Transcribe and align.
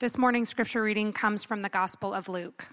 This 0.00 0.16
morning's 0.16 0.48
scripture 0.48 0.80
reading 0.80 1.12
comes 1.12 1.42
from 1.42 1.62
the 1.62 1.68
Gospel 1.68 2.14
of 2.14 2.28
Luke. 2.28 2.68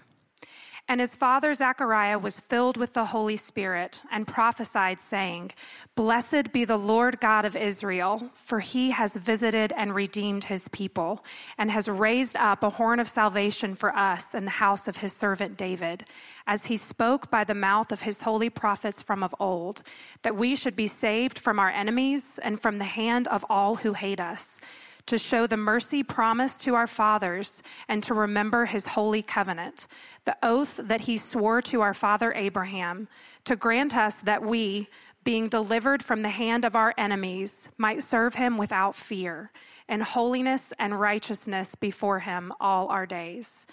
And 0.86 1.00
his 1.00 1.16
father 1.16 1.52
Zechariah 1.54 2.20
was 2.20 2.38
filled 2.38 2.76
with 2.76 2.92
the 2.92 3.06
Holy 3.06 3.36
Spirit 3.36 4.00
and 4.12 4.28
prophesied, 4.28 5.00
saying, 5.00 5.50
Blessed 5.96 6.52
be 6.52 6.64
the 6.64 6.76
Lord 6.76 7.20
God 7.20 7.44
of 7.44 7.56
Israel, 7.56 8.30
for 8.36 8.60
he 8.60 8.92
has 8.92 9.16
visited 9.16 9.72
and 9.76 9.92
redeemed 9.92 10.44
his 10.44 10.68
people, 10.68 11.24
and 11.58 11.72
has 11.72 11.88
raised 11.88 12.36
up 12.36 12.62
a 12.62 12.70
horn 12.70 13.00
of 13.00 13.08
salvation 13.08 13.74
for 13.74 13.92
us 13.96 14.32
in 14.32 14.44
the 14.44 14.62
house 14.62 14.86
of 14.86 14.98
his 14.98 15.12
servant 15.12 15.56
David, 15.56 16.04
as 16.46 16.66
he 16.66 16.76
spoke 16.76 17.28
by 17.28 17.42
the 17.42 17.56
mouth 17.56 17.90
of 17.90 18.02
his 18.02 18.22
holy 18.22 18.50
prophets 18.50 19.02
from 19.02 19.24
of 19.24 19.34
old, 19.40 19.82
that 20.22 20.36
we 20.36 20.54
should 20.54 20.76
be 20.76 20.86
saved 20.86 21.40
from 21.40 21.58
our 21.58 21.70
enemies 21.70 22.38
and 22.44 22.62
from 22.62 22.78
the 22.78 22.84
hand 22.84 23.26
of 23.26 23.44
all 23.50 23.74
who 23.74 23.94
hate 23.94 24.20
us 24.20 24.60
to 25.06 25.18
show 25.18 25.46
the 25.46 25.56
mercy 25.56 26.02
promised 26.02 26.62
to 26.62 26.74
our 26.74 26.86
fathers 26.86 27.62
and 27.88 28.02
to 28.02 28.14
remember 28.14 28.66
his 28.66 28.88
holy 28.88 29.22
covenant, 29.22 29.86
the 30.24 30.36
oath 30.42 30.80
that 30.82 31.02
he 31.02 31.16
swore 31.16 31.62
to 31.62 31.80
our 31.80 31.94
father 31.94 32.32
Abraham, 32.34 33.08
to 33.44 33.56
grant 33.56 33.96
us 33.96 34.16
that 34.18 34.42
we, 34.42 34.88
being 35.24 35.48
delivered 35.48 36.02
from 36.02 36.22
the 36.22 36.30
hand 36.30 36.64
of 36.64 36.76
our 36.76 36.92
enemies, 36.98 37.68
might 37.78 38.02
serve 38.02 38.34
him 38.34 38.58
without 38.58 38.94
fear, 38.94 39.50
in 39.88 40.00
holiness 40.00 40.72
and 40.78 40.98
righteousness 40.98 41.74
before 41.74 42.20
him 42.20 42.52
all 42.60 42.88
our 42.88 43.06
days. 43.06 43.66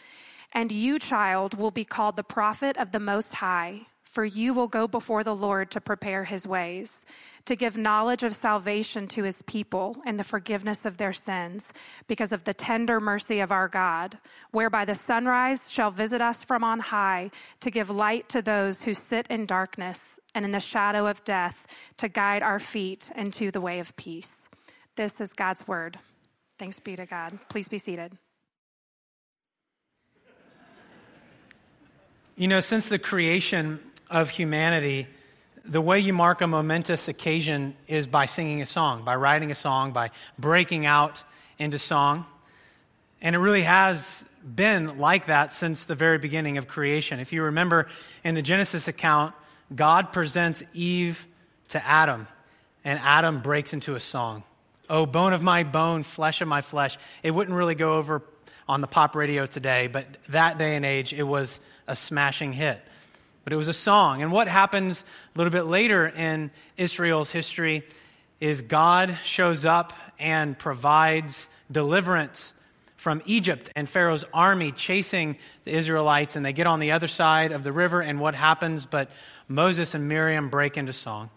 And 0.52 0.72
you, 0.72 1.00
child, 1.00 1.56
will 1.56 1.72
be 1.72 1.86
called 1.86 2.16
the 2.16 2.24
prophet 2.24 2.78
of 2.78 2.92
the 2.92 3.00
Most 3.00 3.36
High 3.36 3.88
for 4.14 4.24
you 4.24 4.54
will 4.54 4.68
go 4.68 4.88
before 4.88 5.24
the 5.24 5.36
Lord 5.36 5.72
to 5.72 5.82
prepare 5.82 6.26
his 6.26 6.46
ways, 6.46 7.04
to 7.46 7.56
give 7.56 7.76
knowledge 7.78 8.24
of 8.24 8.34
salvation 8.34 9.08
to 9.08 9.24
his 9.24 9.42
people 9.42 9.98
and 10.06 10.18
the 10.18 10.24
forgiveness 10.24 10.86
of 10.86 10.98
their 10.98 11.12
sins, 11.12 11.74
because 12.08 12.32
of 12.32 12.46
the 12.46 12.54
tender 12.54 13.02
mercy 13.02 13.40
of 13.40 13.52
our 13.52 13.68
God, 13.68 14.18
whereby 14.52 14.86
the 14.86 14.96
sunrise 14.96 15.70
shall 15.70 15.92
visit 15.92 16.22
us 16.22 16.44
from 16.44 16.64
on 16.64 16.80
high, 16.80 17.30
to 17.60 17.70
give 17.70 17.90
light 17.90 18.30
to 18.30 18.42
those 18.42 18.84
who 18.84 18.94
sit 18.94 19.28
in 19.28 19.46
darkness 19.46 20.20
and 20.34 20.46
in 20.46 20.52
the 20.52 20.60
shadow 20.60 21.06
of 21.06 21.24
death, 21.26 21.68
to 21.98 22.08
guide 22.08 22.44
our 22.44 22.60
feet 22.60 23.12
into 23.16 23.52
the 23.52 23.62
way 23.62 23.80
of 23.80 23.96
peace. 23.98 24.48
This 24.96 25.20
is 25.20 25.34
God's 25.34 25.68
word. 25.68 26.00
Thanks 26.58 26.80
be 26.80 26.96
to 26.96 27.06
God. 27.06 27.40
Please 27.50 27.68
be 27.68 27.78
seated. 27.78 28.18
You 32.36 32.48
know, 32.48 32.62
since 32.62 32.90
the 32.90 32.98
creation 32.98 33.80
of 34.10 34.30
humanity, 34.30 35.08
the 35.66 35.82
way 35.82 36.00
you 36.00 36.14
mark 36.14 36.42
a 36.42 36.48
momentous 36.48 37.08
occasion 37.08 37.76
is 37.88 38.06
by 38.08 38.26
singing 38.26 38.62
a 38.62 38.66
song, 38.66 39.04
by 39.06 39.16
writing 39.16 39.52
a 39.52 39.56
song, 39.56 39.92
by 39.92 40.12
breaking 40.38 40.86
out 40.86 41.24
into 41.58 41.80
song. 41.80 42.26
And 43.22 43.36
it 43.36 43.40
really 43.40 43.64
has 43.64 44.26
been 44.44 44.98
like 44.98 45.28
that 45.28 45.54
since 45.54 45.86
the 45.86 45.96
very 45.96 46.18
beginning 46.18 46.58
of 46.58 46.68
creation. 46.68 47.20
If 47.20 47.32
you 47.32 47.44
remember 47.44 47.88
in 48.24 48.36
the 48.36 48.42
Genesis 48.42 48.90
account, 48.90 49.34
God 49.74 50.12
presents 50.12 50.64
Eve 50.74 51.26
to 51.70 51.86
Adam, 51.86 52.28
and 52.84 53.00
Adam 53.00 53.42
breaks 53.42 53.74
into 53.74 53.96
a 53.96 54.00
song. 54.00 54.44
Oh, 54.90 55.06
bone 55.06 55.32
of 55.32 55.42
my 55.42 55.64
bone, 55.64 56.04
flesh 56.04 56.42
of 56.42 56.50
my 56.50 56.60
flesh. 56.60 56.98
It 57.24 57.32
wouldn't 57.32 57.56
really 57.56 57.76
go 57.76 57.94
over 57.94 58.22
on 58.68 58.82
the 58.82 58.88
pop 58.88 59.16
radio 59.16 59.46
today, 59.46 59.88
but 59.88 60.06
that 60.28 60.58
day 60.58 60.76
and 60.76 60.86
age, 60.86 61.14
it 61.14 61.24
was 61.24 61.62
a 61.88 61.96
smashing 61.96 62.52
hit 62.52 62.82
but 63.44 63.54
it 63.54 63.56
was 63.56 63.68
a 63.68 63.74
song. 63.74 64.22
And 64.22 64.32
what 64.32 64.48
happens 64.48 65.06
a 65.34 65.38
little 65.38 65.52
bit 65.52 65.66
later 65.66 66.08
in 66.08 66.52
Israel's 66.78 67.32
history 67.32 67.84
is 68.40 68.62
God 68.62 69.18
shows 69.24 69.66
up 69.66 69.94
and 70.20 70.58
provides 70.58 71.48
deliverance 71.72 72.54
from 72.96 73.22
Egypt 73.26 73.70
and 73.76 73.90
Pharaoh's 73.90 74.24
army 74.34 74.72
chasing 74.72 75.38
the 75.66 75.72
Israelites, 75.72 76.38
and 76.38 76.46
they 76.46 76.54
get 76.54 76.68
on 76.68 76.80
the 76.80 76.92
other 76.92 77.08
side 77.08 77.52
of 77.52 77.64
the 77.64 77.72
river, 77.74 78.02
and 78.02 78.20
what 78.20 78.34
happens? 78.34 78.86
But 78.86 79.12
Moses 79.50 79.94
and 79.94 80.08
Miriam 80.08 80.50
break 80.50 80.78
into 80.78 80.94
song. 80.94 81.30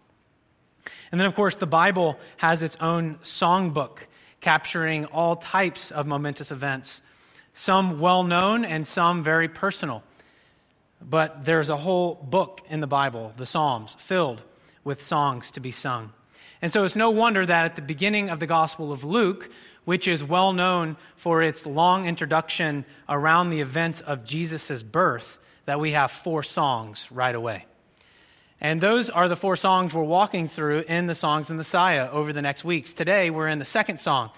And 1.11 1.21
then, 1.21 1.27
of 1.27 1.35
course, 1.35 1.57
the 1.57 1.67
Bible 1.67 2.19
has 2.37 2.63
its 2.63 2.77
own 2.77 3.17
songbook 3.25 3.99
capturing 4.41 5.07
all 5.07 5.37
types 5.37 5.91
of 5.91 6.07
momentous 6.07 6.53
events, 6.53 7.03
some 7.53 7.99
well 7.99 8.23
known 8.23 8.65
and 8.65 8.87
some 8.87 9.25
very 9.25 9.49
personal. 9.49 10.05
But 11.09 11.45
there's 11.45 11.71
a 11.71 11.77
whole 11.77 12.15
book 12.17 12.63
in 12.69 12.81
the 12.81 12.89
Bible, 12.89 13.33
the 13.37 13.47
Psalms, 13.47 13.95
filled 13.99 14.43
with 14.83 15.01
songs 15.01 15.53
to 15.53 15.61
be 15.61 15.71
sung. 15.71 16.13
And 16.61 16.73
so 16.73 16.85
it's 16.85 16.97
no 16.97 17.11
wonder 17.11 17.47
that 17.47 17.65
at 17.65 17.77
the 17.77 17.83
beginning 17.83 18.29
of 18.29 18.41
the 18.41 18.47
Gospel 18.47 18.91
of 18.91 19.05
Luke, 19.05 19.51
which 19.85 20.09
is 20.09 20.25
well 20.25 20.53
known 20.53 20.97
for 21.15 21.43
its 21.43 21.65
long 21.65 22.07
introduction 22.07 22.85
around 23.09 23.51
the 23.51 23.61
events 23.61 24.01
of 24.01 24.25
Jesus' 24.25 24.83
birth, 24.83 25.39
that 25.67 25.79
we 25.79 25.93
have 25.93 26.11
four 26.11 26.43
songs 26.43 27.07
right 27.13 27.35
away. 27.35 27.67
And 28.61 28.81
those 28.81 29.11
are 29.11 29.29
the 29.29 29.37
four 29.37 29.57
songs 29.57 29.95
we're 29.95 30.03
walking 30.03 30.49
through 30.49 30.85
in 30.89 31.07
the 31.07 31.15
Songs 31.15 31.51
of 31.51 31.57
Messiah 31.57 32.11
over 32.11 32.33
the 32.33 32.43
next 32.43 32.65
weeks. 32.65 32.93
Today, 32.93 33.31
we're 33.31 33.49
in 33.49 33.59
the 33.59 33.65
second 33.65 34.01
song. 34.01 34.31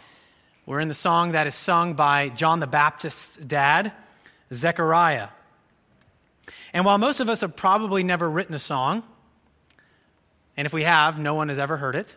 We're 0.66 0.80
in 0.80 0.88
the 0.88 0.94
song 0.94 1.32
that 1.32 1.46
is 1.46 1.54
sung 1.54 1.94
by 1.94 2.28
John 2.30 2.58
the 2.58 2.66
Baptist's 2.66 3.36
dad, 3.36 3.92
Zechariah. 4.52 5.28
And 6.72 6.84
while 6.84 6.98
most 6.98 7.20
of 7.20 7.28
us 7.28 7.40
have 7.40 7.56
probably 7.56 8.02
never 8.02 8.28
written 8.30 8.54
a 8.54 8.58
song, 8.58 9.02
and 10.56 10.66
if 10.66 10.72
we 10.72 10.82
have, 10.82 11.18
no 11.18 11.34
one 11.34 11.48
has 11.48 11.58
ever 11.58 11.76
heard 11.76 11.94
it, 11.94 12.16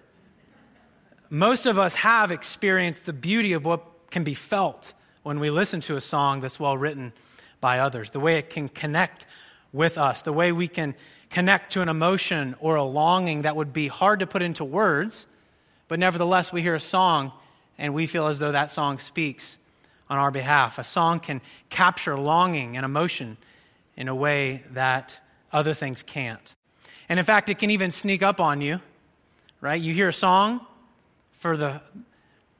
most 1.30 1.66
of 1.66 1.80
us 1.80 1.96
have 1.96 2.32
experienced 2.32 3.06
the 3.06 3.14
beauty 3.14 3.54
of 3.54 3.66
what 3.66 3.84
can 4.10 4.24
be 4.24 4.34
felt 4.34 4.94
when 5.24 5.40
we 5.40 5.50
listen 5.50 5.80
to 5.82 5.96
a 5.96 6.02
song 6.02 6.42
that's 6.42 6.60
well 6.60 6.78
written 6.78 7.14
by 7.60 7.80
others, 7.80 8.10
the 8.12 8.20
way 8.20 8.38
it 8.38 8.50
can 8.50 8.68
connect 8.68 9.26
with 9.72 9.98
us, 9.98 10.24
the 10.24 10.34
way 10.34 10.52
we 10.52 10.68
can 10.68 10.96
connect 11.30 11.72
to 11.74 11.82
an 11.82 11.88
emotion 11.88 12.56
or 12.60 12.76
a 12.76 12.84
longing 12.84 13.44
that 13.44 13.56
would 13.56 13.72
be 13.72 13.88
hard 13.88 14.20
to 14.20 14.28
put 14.28 14.42
into 14.42 14.66
words, 14.66 15.28
but 15.88 16.00
nevertheless, 16.00 16.52
we 16.52 16.62
hear 16.62 16.76
a 16.76 16.80
song 16.80 17.32
and 17.78 17.94
we 17.94 18.08
feel 18.08 18.28
as 18.28 18.40
though 18.40 18.52
that 18.52 18.72
song 18.72 19.00
speaks 19.00 19.58
on 20.10 20.18
our 20.18 20.32
behalf. 20.32 20.78
A 20.78 20.84
song 20.84 21.20
can 21.20 21.42
capture 21.70 22.18
longing 22.18 22.76
and 22.76 22.86
emotion 22.86 23.38
in 23.96 24.08
a 24.08 24.16
way 24.16 24.64
that 24.72 25.20
other 25.52 25.74
things 25.74 26.04
can't. 26.04 26.56
And 27.10 27.20
in 27.20 27.26
fact, 27.26 27.50
it 27.50 27.60
can 27.60 27.70
even 27.70 27.92
sneak 27.92 28.24
up 28.24 28.40
on 28.40 28.62
you, 28.62 28.80
right? 29.60 29.82
You 29.82 29.94
hear 29.94 30.08
a 30.08 30.14
song 30.14 30.66
for 31.40 31.58
the, 31.58 31.82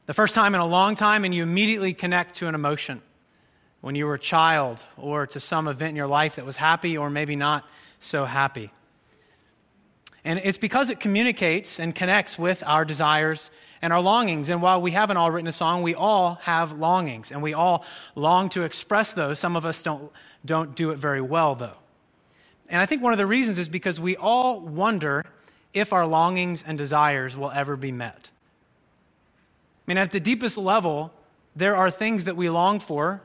the 0.08 0.14
first 0.14 0.36
time 0.36 0.54
in 0.56 0.62
a 0.62 0.66
long 0.66 0.96
time, 0.96 1.24
and 1.24 1.34
you 1.34 1.44
immediately 1.44 1.94
connect 1.94 2.36
to 2.38 2.48
an 2.48 2.56
emotion 2.56 3.02
when 3.82 3.96
you 3.96 4.06
were 4.06 4.16
a 4.16 4.20
child 4.20 4.86
or 4.98 5.26
to 5.28 5.40
some 5.40 5.68
event 5.68 5.92
in 5.92 5.96
your 5.96 6.08
life 6.08 6.36
that 6.36 6.46
was 6.46 6.58
happy 6.58 6.98
or 6.98 7.10
maybe 7.10 7.36
not 7.36 7.64
so 8.00 8.26
happy. 8.26 8.72
And 10.24 10.40
it's 10.44 10.58
because 10.58 10.90
it 10.90 11.00
communicates 11.00 11.80
and 11.80 11.96
connects 11.96 12.38
with 12.38 12.64
our 12.66 12.86
desires 12.86 13.50
and 13.82 13.92
our 13.92 14.02
longings. 14.02 14.50
And 14.50 14.62
while 14.62 14.80
we 14.82 14.92
haven't 14.92 15.18
all 15.18 15.32
written 15.32 15.48
a 15.48 15.52
song, 15.52 15.82
we 15.82 15.96
all 15.96 16.36
have 16.44 16.74
longings 16.74 17.32
and 17.32 17.42
we 17.42 17.54
all 17.54 17.84
long 18.16 18.50
to 18.50 18.64
express 18.64 19.14
those. 19.14 19.40
Some 19.40 19.56
of 19.56 19.66
us 19.66 19.82
don't 19.82 20.12
don't 20.46 20.76
do 20.76 20.92
it 20.92 20.98
very 20.98 21.22
well, 21.22 21.56
though. 21.56 21.78
And 22.70 22.82
I 22.82 22.86
think 22.86 23.02
one 23.02 23.14
of 23.14 23.18
the 23.18 23.26
reasons 23.26 23.60
is 23.60 23.70
because 23.70 24.00
we 24.00 24.16
all 24.16 24.60
wonder 24.60 25.26
if 25.74 25.94
our 25.94 26.06
longings 26.06 26.64
and 26.66 26.78
desires 26.78 27.36
will 27.36 27.52
ever 27.52 27.76
be 27.76 27.92
met. 27.92 28.30
I 29.88 29.92
mean, 29.92 29.98
at 29.98 30.12
the 30.12 30.20
deepest 30.20 30.58
level, 30.58 31.12
there 31.56 31.76
are 31.76 31.92
things 31.92 32.26
that 32.26 32.36
we 32.36 32.50
long 32.50 32.80
for 32.80 33.22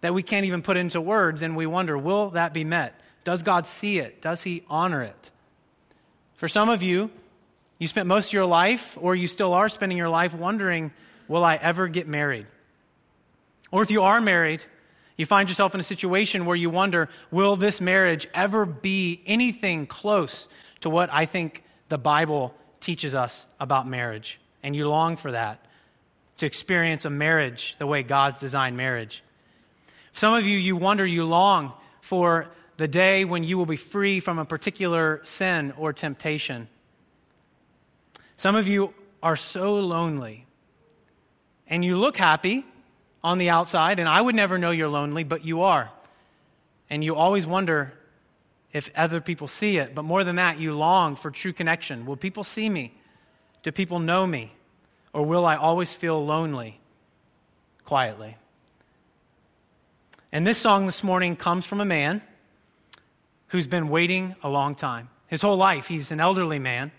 that 0.00 0.14
we 0.14 0.22
can't 0.22 0.46
even 0.46 0.62
put 0.62 0.76
into 0.76 1.00
words, 1.00 1.42
and 1.42 1.56
we 1.56 1.66
wonder, 1.66 1.96
will 1.96 2.30
that 2.30 2.54
be 2.54 2.64
met? 2.64 2.98
Does 3.22 3.42
God 3.42 3.66
see 3.66 3.98
it? 3.98 4.22
Does 4.22 4.42
He 4.42 4.64
honor 4.68 5.02
it? 5.02 5.30
For 6.40 6.48
some 6.48 6.70
of 6.70 6.82
you, 6.82 7.10
you 7.78 7.86
spent 7.86 8.08
most 8.08 8.28
of 8.28 8.32
your 8.32 8.46
life, 8.46 8.96
or 8.98 9.14
you 9.14 9.28
still 9.28 9.52
are 9.52 9.68
spending 9.68 9.98
your 9.98 10.08
life 10.08 10.32
wondering, 10.32 10.90
will 11.28 11.44
I 11.44 11.56
ever 11.56 11.86
get 11.86 12.08
married? 12.08 12.46
Or 13.70 13.82
if 13.82 13.90
you 13.90 14.04
are 14.04 14.22
married, 14.22 14.64
you 15.18 15.26
find 15.26 15.50
yourself 15.50 15.74
in 15.74 15.82
a 15.82 15.84
situation 15.84 16.46
where 16.46 16.56
you 16.56 16.70
wonder, 16.70 17.10
will 17.30 17.56
this 17.56 17.78
marriage 17.78 18.26
ever 18.32 18.64
be 18.64 19.20
anything 19.26 19.86
close 19.86 20.48
to 20.80 20.88
what 20.88 21.12
I 21.12 21.26
think 21.26 21.62
the 21.90 21.98
Bible 21.98 22.54
teaches 22.80 23.14
us 23.14 23.44
about 23.60 23.86
marriage? 23.86 24.40
And 24.62 24.74
you 24.74 24.88
long 24.88 25.18
for 25.18 25.32
that, 25.32 25.66
to 26.38 26.46
experience 26.46 27.04
a 27.04 27.10
marriage 27.10 27.76
the 27.78 27.86
way 27.86 28.02
God's 28.02 28.40
designed 28.40 28.78
marriage. 28.78 29.22
Some 30.14 30.32
of 30.32 30.46
you, 30.46 30.56
you 30.56 30.74
wonder, 30.74 31.04
you 31.04 31.26
long 31.26 31.74
for 32.00 32.48
the 32.80 32.88
day 32.88 33.26
when 33.26 33.44
you 33.44 33.58
will 33.58 33.66
be 33.66 33.76
free 33.76 34.20
from 34.20 34.38
a 34.38 34.44
particular 34.46 35.20
sin 35.22 35.70
or 35.76 35.92
temptation. 35.92 36.66
Some 38.38 38.56
of 38.56 38.66
you 38.66 38.94
are 39.22 39.36
so 39.36 39.74
lonely 39.80 40.46
and 41.66 41.84
you 41.84 41.98
look 41.98 42.16
happy 42.16 42.64
on 43.22 43.36
the 43.36 43.50
outside, 43.50 43.98
and 43.98 44.08
I 44.08 44.18
would 44.18 44.34
never 44.34 44.56
know 44.56 44.70
you're 44.70 44.88
lonely, 44.88 45.24
but 45.24 45.44
you 45.44 45.60
are. 45.60 45.90
And 46.88 47.04
you 47.04 47.16
always 47.16 47.46
wonder 47.46 47.92
if 48.72 48.90
other 48.96 49.20
people 49.20 49.46
see 49.46 49.76
it. 49.76 49.94
But 49.94 50.06
more 50.06 50.24
than 50.24 50.36
that, 50.36 50.58
you 50.58 50.72
long 50.72 51.16
for 51.16 51.30
true 51.30 51.52
connection. 51.52 52.06
Will 52.06 52.16
people 52.16 52.44
see 52.44 52.70
me? 52.70 52.94
Do 53.62 53.72
people 53.72 53.98
know 53.98 54.26
me? 54.26 54.54
Or 55.12 55.22
will 55.22 55.44
I 55.44 55.56
always 55.56 55.92
feel 55.92 56.24
lonely 56.24 56.80
quietly? 57.84 58.38
And 60.32 60.46
this 60.46 60.56
song 60.56 60.86
this 60.86 61.04
morning 61.04 61.36
comes 61.36 61.66
from 61.66 61.82
a 61.82 61.84
man 61.84 62.22
who's 63.50 63.66
been 63.66 63.88
waiting 63.88 64.34
a 64.42 64.48
long 64.48 64.74
time. 64.74 65.08
His 65.26 65.42
whole 65.42 65.56
life, 65.56 65.86
he's 65.86 66.10
an 66.10 66.20
elderly 66.20 66.58
man. 66.58 66.90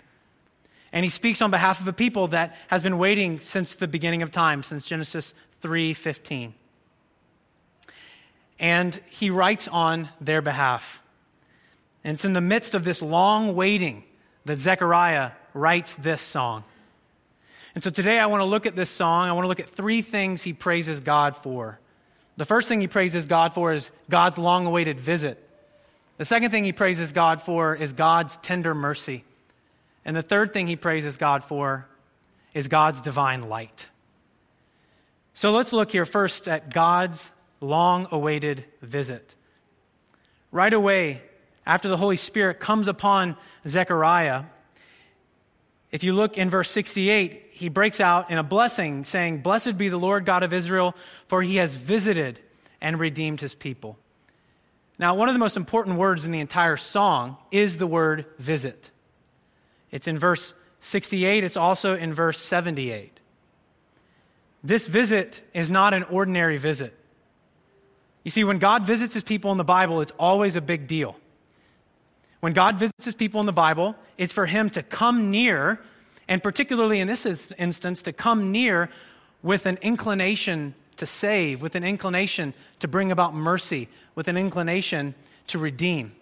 And 0.94 1.03
he 1.03 1.09
speaks 1.09 1.42
on 1.42 1.51
behalf 1.51 1.80
of 1.80 1.88
a 1.88 1.94
people 1.94 2.27
that 2.30 2.56
has 2.68 2.83
been 2.83 2.98
waiting 2.98 3.39
since 3.39 3.75
the 3.75 3.88
beginning 3.88 4.21
of 4.21 4.31
time, 4.31 4.62
since 4.63 4.86
Genesis 4.86 5.33
3:15. 5.62 6.53
And 8.59 9.00
he 9.09 9.30
writes 9.30 9.68
on 9.68 10.09
their 10.19 10.42
behalf. 10.42 11.01
And 12.03 12.15
it's 12.15 12.25
in 12.25 12.33
the 12.33 12.42
midst 12.42 12.75
of 12.75 12.83
this 12.83 13.01
long 13.01 13.56
waiting 13.56 14.03
that 14.45 14.57
Zechariah 14.57 15.31
writes 15.53 15.94
this 15.95 16.21
song. 16.21 16.63
And 17.74 17.83
so 17.83 17.89
today 17.89 18.19
I 18.19 18.25
want 18.25 18.42
to 18.42 18.45
look 18.45 18.65
at 18.65 18.75
this 18.75 18.89
song. 18.89 19.30
I 19.30 19.31
want 19.31 19.45
to 19.45 19.48
look 19.48 19.59
at 19.59 19.69
three 19.69 20.01
things 20.01 20.42
he 20.42 20.53
praises 20.53 21.00
God 21.00 21.38
for. 21.38 21.80
The 22.38 22.45
first 22.45 22.68
thing 22.68 22.81
he 22.81 22.88
praises 22.88 23.25
God 23.25 23.53
for 23.53 23.71
is 23.71 23.92
God's 24.09 24.38
long 24.38 24.65
awaited 24.65 25.00
visit. 25.00 25.48
The 26.21 26.25
second 26.25 26.51
thing 26.51 26.63
he 26.63 26.71
praises 26.71 27.13
God 27.13 27.41
for 27.41 27.75
is 27.75 27.94
God's 27.94 28.38
tender 28.38 28.75
mercy. 28.75 29.23
And 30.06 30.15
the 30.15 30.21
third 30.21 30.53
thing 30.53 30.68
he 30.68 30.75
praises 30.75 31.18
God 31.18 31.44
for 31.44 31.88
is 32.53 32.68
God's 32.68 33.01
divine 33.01 33.50
light. 33.50 33.88
So 35.33 35.50
let's 35.51 35.73
look 35.73 35.91
here 35.91 36.06
first 36.06 36.47
at 36.47 36.71
God's 36.71 37.31
long 37.59 38.07
awaited 38.12 38.65
visit. 38.83 39.33
Right 40.51 40.71
away, 40.71 41.23
after 41.65 41.89
the 41.89 41.97
Holy 41.97 42.18
Spirit 42.18 42.59
comes 42.59 42.88
upon 42.88 43.35
Zechariah, 43.67 44.44
if 45.89 46.03
you 46.03 46.13
look 46.13 46.38
in 46.38 46.51
verse 46.51 46.69
68, 46.69 47.47
he 47.51 47.67
breaks 47.67 48.00
out 48.00 48.29
in 48.29 48.38
a 48.38 48.44
blessing, 48.44 49.06
saying, 49.06 49.39
Blessed 49.39 49.75
be 49.75 49.89
the 49.89 49.97
Lord 49.97 50.25
God 50.25 50.44
of 50.44 50.53
Israel, 50.53 50.95
for 51.25 51.41
he 51.41 51.56
has 51.56 51.74
visited 51.74 52.39
and 52.79 53.00
redeemed 53.00 53.41
his 53.41 53.56
people. 53.56 53.97
Now, 55.01 55.15
one 55.15 55.27
of 55.30 55.33
the 55.33 55.39
most 55.39 55.57
important 55.57 55.98
words 55.98 56.25
in 56.25 56.31
the 56.31 56.39
entire 56.39 56.77
song 56.77 57.38
is 57.50 57.80
the 57.80 57.88
word 57.88 58.25
visit. 58.38 58.92
It's 59.89 60.07
in 60.07 60.19
verse 60.19 60.53
68, 60.80 61.44
it's 61.44 61.57
also 61.57 61.95
in 61.98 62.13
verse 62.13 62.39
78. 62.39 63.19
This 64.63 64.88
visit 64.88 65.42
is 65.56 65.71
not 65.71 65.95
an 65.95 66.03
ordinary 66.03 66.57
visit. 66.57 66.95
You 68.24 68.30
see, 68.30 68.44
when 68.44 68.59
God 68.59 68.86
visits 68.86 69.15
his 69.15 69.24
people 69.24 69.51
in 69.51 69.57
the 69.57 69.63
Bible, 69.63 70.01
it's 70.01 70.13
always 70.19 70.56
a 70.56 70.62
big 70.62 70.86
deal. 70.86 71.15
When 72.39 72.53
God 72.53 72.77
visits 72.77 73.06
his 73.06 73.15
people 73.15 73.39
in 73.39 73.48
the 73.48 73.51
Bible, 73.51 73.95
it's 74.19 74.31
for 74.31 74.45
him 74.45 74.69
to 74.69 74.83
come 74.83 75.31
near, 75.31 75.81
and 76.27 76.44
particularly 76.44 77.00
in 77.00 77.07
this 77.07 77.25
instance, 77.57 78.03
to 78.03 78.13
come 78.13 78.51
near 78.51 78.92
with 79.42 79.65
an 79.65 79.80
inclination 79.81 80.75
to 80.98 81.07
save, 81.07 81.63
with 81.63 81.74
an 81.74 81.83
inclination 81.83 82.53
to 82.80 82.88
bring 82.88 83.12
about 83.12 83.33
mercy, 83.33 83.89
with 84.15 84.27
an 84.27 84.37
inclination 84.37 85.15
to 85.47 85.59
redeem. 85.59 86.13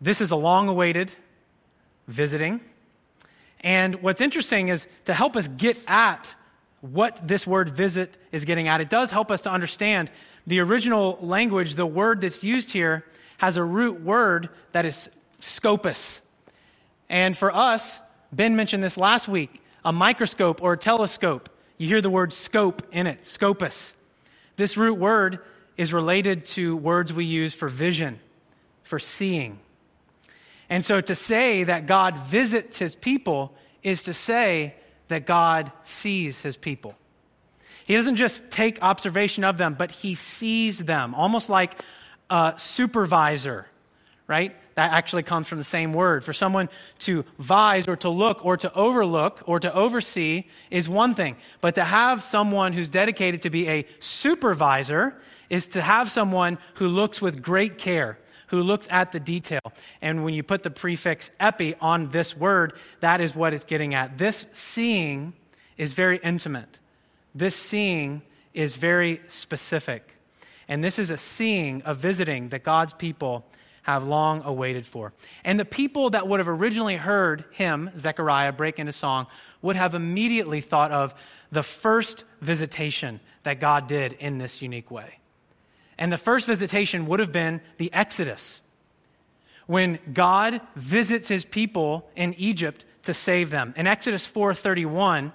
This 0.00 0.20
is 0.20 0.30
a 0.30 0.36
long 0.36 0.68
awaited 0.68 1.12
visiting. 2.06 2.60
And 3.60 4.02
what's 4.02 4.20
interesting 4.20 4.68
is 4.68 4.86
to 5.06 5.14
help 5.14 5.36
us 5.36 5.48
get 5.48 5.78
at 5.86 6.34
what 6.80 7.26
this 7.26 7.46
word 7.46 7.70
visit 7.70 8.18
is 8.30 8.44
getting 8.44 8.68
at, 8.68 8.82
it 8.82 8.90
does 8.90 9.10
help 9.10 9.30
us 9.30 9.40
to 9.42 9.50
understand 9.50 10.10
the 10.46 10.60
original 10.60 11.16
language, 11.22 11.74
the 11.74 11.86
word 11.86 12.20
that's 12.20 12.42
used 12.42 12.72
here 12.72 13.06
has 13.38 13.56
a 13.56 13.64
root 13.64 14.02
word 14.02 14.50
that 14.72 14.84
is 14.84 15.08
scopus. 15.40 16.20
And 17.08 17.36
for 17.36 17.54
us, 17.54 18.02
Ben 18.32 18.54
mentioned 18.54 18.84
this 18.84 18.96
last 18.98 19.28
week 19.28 19.62
a 19.84 19.92
microscope 19.92 20.62
or 20.62 20.74
a 20.74 20.78
telescope. 20.78 21.48
You 21.78 21.88
hear 21.88 22.00
the 22.00 22.10
word 22.10 22.32
scope 22.32 22.82
in 22.92 23.06
it, 23.06 23.24
scopus. 23.24 23.94
This 24.56 24.76
root 24.76 24.94
word 24.94 25.40
is 25.76 25.92
related 25.92 26.44
to 26.44 26.76
words 26.76 27.12
we 27.12 27.24
use 27.24 27.54
for 27.54 27.68
vision, 27.68 28.20
for 28.82 28.98
seeing. 28.98 29.58
And 30.68 30.84
so 30.84 31.00
to 31.00 31.14
say 31.14 31.64
that 31.64 31.86
God 31.86 32.16
visits 32.18 32.78
his 32.78 32.94
people 32.94 33.54
is 33.82 34.04
to 34.04 34.14
say 34.14 34.74
that 35.08 35.26
God 35.26 35.72
sees 35.82 36.40
his 36.40 36.56
people. 36.56 36.94
He 37.86 37.94
doesn't 37.94 38.16
just 38.16 38.50
take 38.50 38.82
observation 38.82 39.44
of 39.44 39.58
them, 39.58 39.74
but 39.74 39.90
he 39.90 40.14
sees 40.14 40.78
them, 40.78 41.14
almost 41.14 41.50
like 41.50 41.82
a 42.30 42.54
supervisor, 42.56 43.66
right? 44.26 44.56
That 44.74 44.92
actually 44.92 45.22
comes 45.22 45.46
from 45.46 45.58
the 45.58 45.64
same 45.64 45.92
word. 45.92 46.24
For 46.24 46.32
someone 46.32 46.68
to 47.00 47.24
vise 47.38 47.86
or 47.86 47.96
to 47.96 48.08
look 48.08 48.44
or 48.44 48.56
to 48.56 48.72
overlook 48.74 49.42
or 49.46 49.60
to 49.60 49.72
oversee 49.72 50.44
is 50.70 50.88
one 50.88 51.14
thing. 51.14 51.36
But 51.60 51.76
to 51.76 51.84
have 51.84 52.22
someone 52.22 52.72
who's 52.72 52.88
dedicated 52.88 53.42
to 53.42 53.50
be 53.50 53.68
a 53.68 53.86
supervisor 54.00 55.16
is 55.48 55.68
to 55.68 55.80
have 55.80 56.10
someone 56.10 56.58
who 56.74 56.88
looks 56.88 57.22
with 57.22 57.40
great 57.40 57.78
care, 57.78 58.18
who 58.48 58.62
looks 58.62 58.88
at 58.90 59.12
the 59.12 59.20
detail. 59.20 59.60
And 60.02 60.24
when 60.24 60.34
you 60.34 60.42
put 60.42 60.64
the 60.64 60.70
prefix 60.70 61.30
epi 61.38 61.76
on 61.80 62.10
this 62.10 62.36
word, 62.36 62.72
that 63.00 63.20
is 63.20 63.34
what 63.34 63.54
it's 63.54 63.64
getting 63.64 63.94
at. 63.94 64.18
This 64.18 64.46
seeing 64.52 65.34
is 65.76 65.92
very 65.92 66.18
intimate. 66.18 66.78
This 67.34 67.54
seeing 67.54 68.22
is 68.52 68.74
very 68.74 69.20
specific. 69.28 70.16
And 70.66 70.82
this 70.82 70.98
is 70.98 71.10
a 71.10 71.16
seeing, 71.16 71.82
a 71.84 71.94
visiting 71.94 72.48
that 72.48 72.62
God's 72.64 72.92
people 72.94 73.44
have 73.84 74.06
long 74.06 74.42
awaited 74.44 74.86
for. 74.86 75.12
And 75.44 75.58
the 75.58 75.64
people 75.64 76.10
that 76.10 76.26
would 76.26 76.40
have 76.40 76.48
originally 76.48 76.96
heard 76.96 77.44
him, 77.52 77.90
Zechariah, 77.96 78.52
break 78.52 78.78
into 78.78 78.92
song, 78.92 79.26
would 79.62 79.76
have 79.76 79.94
immediately 79.94 80.60
thought 80.60 80.90
of 80.90 81.14
the 81.52 81.62
first 81.62 82.24
visitation 82.40 83.20
that 83.44 83.60
God 83.60 83.86
did 83.86 84.14
in 84.14 84.38
this 84.38 84.60
unique 84.60 84.90
way. 84.90 85.18
And 85.96 86.12
the 86.12 86.18
first 86.18 86.46
visitation 86.46 87.06
would 87.06 87.20
have 87.20 87.30
been 87.30 87.60
the 87.78 87.92
Exodus, 87.92 88.62
when 89.66 89.98
God 90.12 90.60
visits 90.76 91.28
his 91.28 91.44
people 91.44 92.10
in 92.16 92.34
Egypt 92.34 92.84
to 93.04 93.14
save 93.14 93.50
them. 93.50 93.72
In 93.76 93.86
Exodus 93.86 94.26
4:31, 94.26 95.32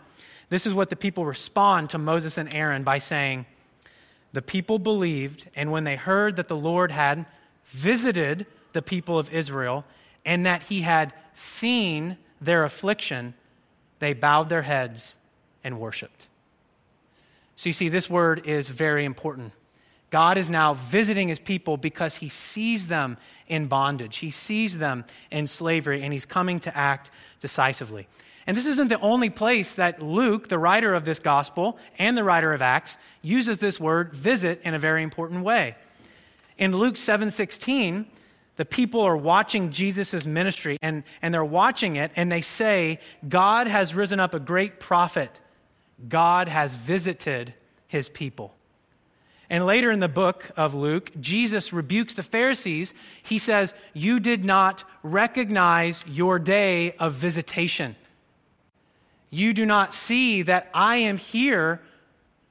this 0.50 0.66
is 0.66 0.74
what 0.74 0.90
the 0.90 0.96
people 0.96 1.25
respond 1.25 1.90
to 1.92 1.98
Moses 1.98 2.38
and 2.38 2.54
Aaron 2.54 2.84
by 2.84 2.98
saying, 2.98 3.46
the 4.31 4.42
people 4.42 4.78
believed, 4.78 5.50
and 5.56 5.72
when 5.72 5.84
they 5.84 5.96
heard 5.96 6.36
that 6.36 6.48
the 6.48 6.56
Lord 6.56 6.92
had 6.92 7.25
visited 7.69 8.45
the 8.74 8.81
people 8.81 9.18
of 9.18 9.33
Israel 9.33 9.86
and 10.25 10.45
that 10.45 10.63
he 10.63 10.81
had 10.81 11.13
seen 11.33 12.18
their 12.42 12.63
affliction, 12.63 13.33
they 14.00 14.13
bowed 14.13 14.50
their 14.50 14.62
heads 14.62 15.18
and 15.63 15.80
worshiped. 15.80 16.27
So 17.56 17.69
you 17.69 17.74
see, 17.74 17.89
this 17.89 18.10
word 18.10 18.45
is 18.45 18.68
very 18.69 19.06
important. 19.06 19.53
God 20.10 20.38
is 20.38 20.50
now 20.50 20.74
visiting 20.74 21.27
his 21.27 21.39
people 21.39 21.77
because 21.77 22.15
he 22.15 22.29
sees 22.29 22.88
them 22.88 23.17
in 23.48 23.67
bondage. 23.67 24.17
He 24.17 24.32
sees 24.32 24.77
them 24.77 25.05
in 25.29 25.46
slavery, 25.46 26.01
and 26.01 26.13
he's 26.13 26.25
coming 26.25 26.60
to 26.60 26.75
act 26.75 27.12
decisively. 27.41 28.08
And 28.48 28.58
this 28.58 28.65
isn't 28.65 28.88
the 28.88 29.00
only 29.01 29.29
place 29.29 29.75
that 29.75 30.01
Luke, 30.01 30.48
the 30.48 30.58
writer 30.58 30.96
of 30.96 31.05
this 31.05 31.20
gospel, 31.20 31.77
and 32.00 32.17
the 32.17 32.24
writer 32.24 32.53
of 32.53 32.62
Acts, 32.62 32.98
uses 33.22 33.60
this 33.60 33.79
word 33.79 34.13
visit 34.13 34.62
in 34.63 34.74
a 34.74 34.79
very 34.79 35.03
important 35.03 35.43
way. 35.43 35.75
In 36.60 36.78
Luke 36.78 36.96
7:16, 36.96 38.06
the 38.58 38.66
people 38.66 39.01
are 39.01 39.18
watching 39.18 39.72
Jesus' 39.72 40.28
ministry 40.28 40.78
and, 40.82 41.04
and 41.22 41.34
they're 41.34 41.44
watching 41.44 41.96
it 41.96 42.12
and 42.16 42.32
they 42.32 42.42
say, 42.42 43.00
God 43.28 43.66
has 43.66 43.96
risen 43.96 44.20
up 44.20 44.36
a 44.36 44.39
great 44.39 44.80
prophet. 44.80 45.42
God 46.08 46.48
has 46.48 46.75
visited 46.75 47.56
his 47.88 48.10
people. 48.10 48.54
And 49.50 49.66
later 49.66 49.89
in 49.89 50.00
the 50.00 50.08
book 50.08 50.51
of 50.56 50.75
Luke, 50.75 51.12
Jesus 51.20 51.74
rebukes 51.74 52.13
the 52.13 52.22
Pharisees. 52.22 52.94
He 53.24 53.39
says, 53.39 53.74
You 53.94 54.20
did 54.20 54.46
not 54.46 54.84
recognize 55.01 56.04
your 56.06 56.38
day 56.38 56.92
of 57.00 57.13
visitation 57.13 57.96
you 59.30 59.54
do 59.54 59.66
not 59.66 59.94
see 59.94 60.42
that 60.44 60.70
I 60.74 60.98
am 60.98 61.18
here 61.18 61.82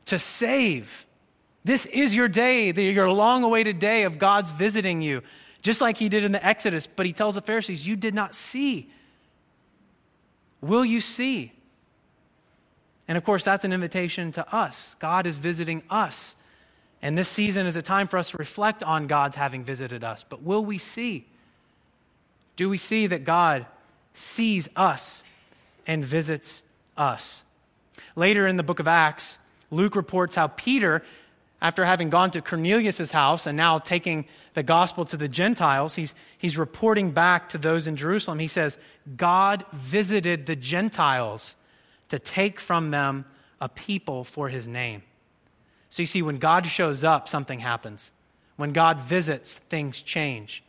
to 0.07 0.19
save. 0.19 1.07
This 1.69 1.85
is 1.85 2.15
your 2.15 2.29
day, 2.29 2.73
your 2.73 3.11
long 3.11 3.45
awaited 3.45 3.79
day 3.79 4.05
of 4.05 4.19
God's 4.19 4.51
visiting 4.51 5.03
you, 5.03 5.23
just 5.61 5.83
like 5.83 5.99
he 5.99 6.09
did 6.09 6.25
in 6.25 6.33
the 6.33 6.43
Exodus. 6.43 6.87
But 6.87 7.05
he 7.05 7.13
tells 7.13 7.35
the 7.35 7.43
Pharisees, 7.43 7.87
You 7.87 7.95
did 7.95 8.15
not 8.15 8.35
see. 8.35 8.91
Will 10.63 10.83
you 10.83 11.03
see? 11.03 11.53
And 13.07 13.19
of 13.19 13.25
course, 13.25 13.45
that's 13.45 13.65
an 13.65 13.75
invitation 13.75 14.33
to 14.33 14.55
us. 14.55 14.97
God 14.99 15.27
is 15.27 15.37
visiting 15.37 15.83
us. 15.91 16.37
And 17.03 17.19
this 17.19 17.29
season 17.29 17.67
is 17.67 17.77
a 17.77 17.83
time 17.83 18.09
for 18.09 18.17
us 18.17 18.31
to 18.31 18.39
reflect 18.39 18.83
on 18.83 19.07
God's 19.07 19.37
having 19.37 19.63
visited 19.63 20.03
us. 20.03 20.25
But 20.27 20.43
will 20.43 20.65
we 20.65 20.79
see? 20.79 21.27
Do 22.57 22.71
we 22.71 22.79
see 22.79 23.09
that 23.09 23.25
God 23.25 23.67
sees 24.15 24.71
us 24.75 25.23
and 25.87 26.03
visits 26.03 26.63
us. 26.97 27.43
Later 28.17 28.47
in 28.47 28.57
the 28.57 28.63
book 28.63 28.81
of 28.81 28.89
Acts, 28.89 29.39
Luke 29.71 29.95
reports 29.95 30.35
how 30.35 30.47
Peter, 30.47 31.05
after 31.61 31.85
having 31.85 32.09
gone 32.09 32.31
to 32.31 32.41
Cornelius' 32.41 33.11
house 33.11 33.47
and 33.47 33.57
now 33.57 33.79
taking 33.79 34.27
the 34.55 34.63
gospel 34.63 35.05
to 35.07 35.17
the 35.17 35.29
Gentiles, 35.29 35.97
he's, 35.97 36.15
he's 36.37 36.57
reporting 36.57 37.11
back 37.11 37.49
to 37.51 37.59
those 37.59 37.87
in 37.87 37.97
Jerusalem. 37.97 38.39
He 38.39 38.49
says, 38.49 38.79
God 39.17 39.65
visited 39.73 40.47
the 40.47 40.55
Gentiles 40.55 41.57
to 42.11 42.19
take 42.19 42.61
from 42.61 42.91
them 42.91 43.25
a 43.61 43.69
people 43.69 44.23
for 44.23 44.49
his 44.49 44.69
name. 44.69 45.03
So 45.91 46.03
you 46.03 46.07
see, 46.07 46.23
when 46.23 46.39
God 46.39 46.67
shows 46.67 47.03
up, 47.03 47.29
something 47.29 47.59
happens. 47.59 48.13
When 48.57 48.73
God 48.73 49.01
visits, 49.01 49.57
things 49.69 50.01
change. 50.01 50.63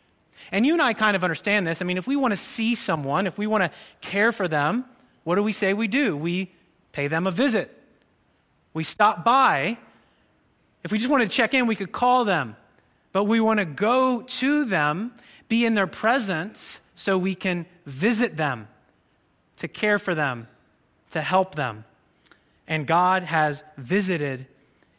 And 0.50 0.66
you 0.66 0.72
and 0.72 0.82
I 0.82 0.92
kind 0.92 1.14
of 1.14 1.22
understand 1.22 1.66
this. 1.66 1.82
I 1.82 1.84
mean, 1.84 1.98
if 1.98 2.06
we 2.06 2.16
want 2.16 2.32
to 2.32 2.36
see 2.36 2.74
someone, 2.74 3.26
if 3.26 3.38
we 3.38 3.46
want 3.46 3.62
to 3.64 3.70
care 4.00 4.32
for 4.32 4.48
them, 4.48 4.86
what 5.24 5.36
do 5.36 5.42
we 5.42 5.52
say 5.52 5.74
we 5.74 5.86
do? 5.86 6.16
We 6.16 6.50
pay 6.92 7.08
them 7.08 7.26
a 7.26 7.30
visit. 7.30 7.70
We 8.72 8.84
stop 8.84 9.24
by. 9.24 9.78
If 10.82 10.92
we 10.92 10.98
just 10.98 11.10
want 11.10 11.22
to 11.22 11.28
check 11.28 11.54
in, 11.54 11.66
we 11.66 11.76
could 11.76 11.92
call 11.92 12.24
them. 12.24 12.56
But 13.12 13.24
we 13.24 13.40
want 13.40 13.58
to 13.58 13.64
go 13.64 14.22
to 14.22 14.64
them, 14.64 15.12
be 15.48 15.64
in 15.64 15.74
their 15.74 15.86
presence, 15.86 16.80
so 16.94 17.18
we 17.18 17.34
can 17.34 17.66
visit 17.86 18.36
them, 18.36 18.68
to 19.56 19.68
care 19.68 19.98
for 19.98 20.14
them, 20.14 20.48
to 21.10 21.20
help 21.20 21.54
them. 21.54 21.84
And 22.68 22.86
God 22.86 23.24
has 23.24 23.64
visited 23.76 24.46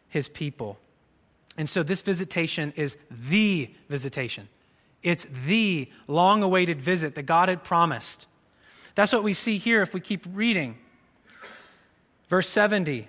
his 0.10 0.28
people. 0.28 0.78
And 1.58 1.70
so 1.70 1.84
this 1.84 2.02
visitation 2.02 2.74
is 2.76 2.98
the 3.10 3.74
visitation. 3.88 4.50
It's 5.04 5.26
the 5.26 5.90
long 6.08 6.44
awaited 6.44 6.82
visit 6.82 7.16
that 7.16 7.24
God 7.24 7.50
had 7.50 7.64
promised. 7.64 8.26
That's 8.96 9.14
what 9.14 9.24
we 9.24 9.34
see 9.34 9.58
here 9.58 9.82
if 9.82 9.94
we 9.94 10.00
keep 10.00 10.26
reading. 10.34 10.78
Verse 12.30 12.50
70 12.50 13.08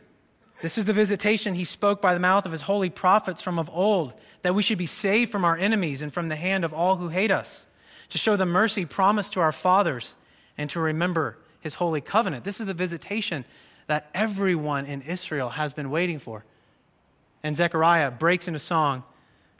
This 0.62 0.78
is 0.78 0.84
the 0.84 0.92
visitation 0.92 1.54
he 1.54 1.64
spoke 1.64 2.00
by 2.00 2.14
the 2.14 2.20
mouth 2.20 2.46
of 2.46 2.52
his 2.52 2.62
holy 2.62 2.88
prophets 2.88 3.42
from 3.42 3.58
of 3.58 3.68
old, 3.72 4.14
that 4.42 4.54
we 4.54 4.62
should 4.62 4.78
be 4.78 4.86
saved 4.86 5.32
from 5.32 5.44
our 5.44 5.56
enemies 5.58 6.02
and 6.02 6.14
from 6.14 6.28
the 6.28 6.36
hand 6.36 6.64
of 6.64 6.72
all 6.72 6.96
who 6.96 7.08
hate 7.08 7.32
us, 7.32 7.66
to 8.10 8.18
show 8.18 8.36
the 8.36 8.46
mercy 8.46 8.86
promised 8.86 9.32
to 9.32 9.40
our 9.40 9.50
fathers, 9.50 10.14
and 10.56 10.70
to 10.70 10.78
remember 10.78 11.36
his 11.60 11.74
holy 11.74 12.00
covenant. 12.00 12.44
This 12.44 12.60
is 12.60 12.66
the 12.66 12.74
visitation 12.74 13.44
that 13.88 14.08
everyone 14.14 14.86
in 14.86 15.02
Israel 15.02 15.50
has 15.50 15.72
been 15.72 15.90
waiting 15.90 16.20
for. 16.20 16.44
And 17.42 17.56
Zechariah 17.56 18.12
breaks 18.12 18.46
into 18.46 18.60
song 18.60 19.02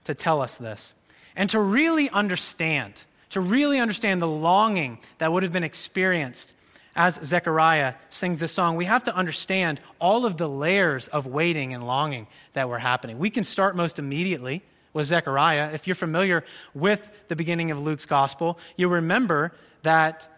to 0.04 0.14
tell 0.14 0.40
us 0.40 0.56
this. 0.56 0.94
And 1.35 1.50
to 1.50 1.59
really 1.59 2.11
understand, 2.11 2.94
to 3.30 3.40
really 3.40 3.80
understand 3.80 4.23
the 4.23 4.28
longing 4.28 4.99
that 5.18 5.32
would 5.32 5.42
have 5.42 5.52
been 5.52 5.64
experienced 5.64 6.54
as 6.94 7.14
Zechariah 7.25 7.94
sings 8.11 8.40
this 8.40 8.52
song, 8.52 8.76
we 8.76 8.84
have 8.84 9.04
to 9.04 9.14
understand 9.14 9.80
all 9.99 10.26
of 10.26 10.37
the 10.37 10.49
layers 10.49 11.08
of 11.08 11.26
waiting 11.26 11.72
and 11.72 11.87
longing 11.87 12.26
that 12.52 12.68
were 12.68 12.78
happening. 12.78 13.18
We 13.18 13.30
can 13.30 13.44
start 13.44 13.76
most 13.76 13.99
immediately 13.99 14.62
with 14.92 15.06
Zechariah. 15.06 15.70
If 15.72 15.87
you're 15.87 15.96
familiar 15.96 16.44
with 16.75 17.08
the 17.28 17.37
beginning 17.37 17.70
of 17.70 17.78
Luke's 17.78 18.04
gospel, 18.04 18.58
you'll 18.76 18.90
remember 18.90 19.52
that 19.82 20.28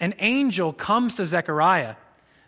an 0.00 0.14
angel 0.18 0.72
comes 0.72 1.14
to 1.16 1.26
Zechariah. 1.26 1.94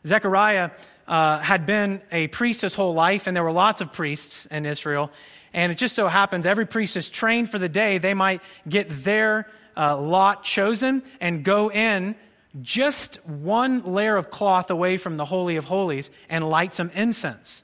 Zechariah 0.07 0.71
uh, 1.07 1.39
had 1.39 1.67
been 1.67 2.01
a 2.11 2.27
priest 2.29 2.63
his 2.63 2.75
whole 2.75 2.95
life, 2.95 3.27
and 3.27 3.37
there 3.37 3.45
were 3.45 3.53
lots 3.53 3.81
of 3.81 3.93
priests 3.93 4.47
in 4.47 4.67
Israel. 4.67 5.11
And 5.53 5.71
it 5.71 5.79
just 5.79 5.95
so 5.95 6.09
happens 6.09 6.47
every 6.47 6.67
priest 6.67 6.97
is 6.97 7.09
trained 7.09 7.51
for 7.51 7.59
the 7.59 7.69
day. 7.69 7.99
They 7.99 8.15
might 8.15 8.41
get 8.69 9.05
their 9.05 9.49
uh, 9.77 9.97
lot 9.97 10.43
chosen 10.43 11.03
and 11.21 11.45
go 11.45 11.71
in 11.71 12.15
just 12.61 13.25
one 13.27 13.85
layer 13.85 14.17
of 14.17 14.31
cloth 14.31 14.71
away 14.71 14.97
from 14.97 15.17
the 15.17 15.25
Holy 15.25 15.57
of 15.57 15.65
Holies 15.65 16.11
and 16.29 16.49
light 16.49 16.75
some 16.75 16.91
incense. 16.91 17.63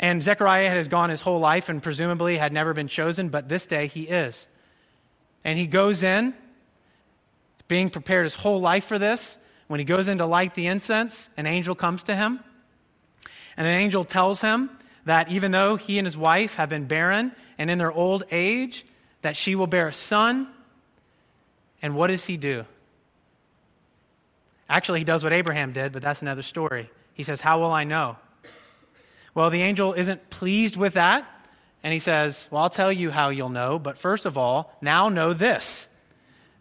And 0.00 0.22
Zechariah 0.22 0.70
has 0.70 0.88
gone 0.88 1.10
his 1.10 1.20
whole 1.20 1.38
life 1.38 1.68
and 1.68 1.82
presumably 1.82 2.36
had 2.36 2.52
never 2.52 2.74
been 2.74 2.88
chosen, 2.88 3.28
but 3.28 3.48
this 3.48 3.66
day 3.66 3.86
he 3.86 4.02
is. 4.02 4.48
And 5.44 5.58
he 5.58 5.66
goes 5.66 6.02
in, 6.02 6.34
being 7.68 7.88
prepared 7.88 8.24
his 8.24 8.34
whole 8.34 8.60
life 8.60 8.84
for 8.84 8.98
this. 8.98 9.38
When 9.68 9.78
he 9.78 9.84
goes 9.84 10.08
in 10.08 10.18
to 10.18 10.26
light 10.26 10.54
the 10.54 10.66
incense, 10.66 11.30
an 11.36 11.46
angel 11.46 11.74
comes 11.74 12.02
to 12.04 12.16
him. 12.16 12.40
And 13.56 13.66
an 13.66 13.74
angel 13.74 14.04
tells 14.04 14.40
him 14.40 14.70
that 15.04 15.30
even 15.30 15.52
though 15.52 15.76
he 15.76 15.98
and 15.98 16.06
his 16.06 16.16
wife 16.16 16.56
have 16.56 16.68
been 16.68 16.86
barren 16.86 17.32
and 17.56 17.70
in 17.70 17.78
their 17.78 17.92
old 17.92 18.24
age, 18.30 18.84
that 19.22 19.36
she 19.36 19.54
will 19.54 19.66
bear 19.66 19.88
a 19.88 19.92
son. 19.92 20.48
And 21.80 21.94
what 21.94 22.08
does 22.08 22.26
he 22.26 22.36
do? 22.36 22.64
Actually, 24.72 25.00
he 25.00 25.04
does 25.04 25.22
what 25.22 25.34
Abraham 25.34 25.74
did, 25.74 25.92
but 25.92 26.00
that's 26.00 26.22
another 26.22 26.40
story. 26.40 26.88
He 27.12 27.24
says, 27.24 27.42
How 27.42 27.60
will 27.60 27.72
I 27.72 27.84
know? 27.84 28.16
Well, 29.34 29.50
the 29.50 29.60
angel 29.60 29.92
isn't 29.92 30.30
pleased 30.30 30.78
with 30.78 30.94
that. 30.94 31.28
And 31.82 31.92
he 31.92 31.98
says, 31.98 32.48
Well, 32.50 32.62
I'll 32.62 32.70
tell 32.70 32.90
you 32.90 33.10
how 33.10 33.28
you'll 33.28 33.50
know. 33.50 33.78
But 33.78 33.98
first 33.98 34.24
of 34.24 34.38
all, 34.38 34.74
now 34.80 35.10
know 35.10 35.34
this 35.34 35.86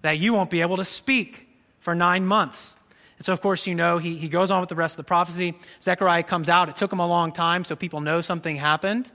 that 0.01 0.19
you 0.19 0.33
won't 0.33 0.49
be 0.49 0.59
able 0.59 0.75
to 0.75 0.83
speak 0.83 1.47
for 1.79 1.95
nine 1.95 2.25
months. 2.25 2.73
And 3.17 3.25
so, 3.25 3.31
of 3.31 3.39
course, 3.39 3.65
you 3.65 3.75
know, 3.75 3.97
he, 3.97 4.17
he 4.17 4.27
goes 4.27 4.51
on 4.51 4.59
with 4.59 4.69
the 4.69 4.75
rest 4.75 4.93
of 4.93 4.97
the 4.97 5.03
prophecy. 5.03 5.57
Zechariah 5.81 6.23
comes 6.23 6.49
out. 6.49 6.67
It 6.67 6.75
took 6.75 6.91
him 6.91 6.99
a 6.99 7.07
long 7.07 7.31
time, 7.31 7.63
so 7.63 7.77
people 7.77 8.01
know 8.01 8.19
something 8.19 8.57
happened. 8.57 9.09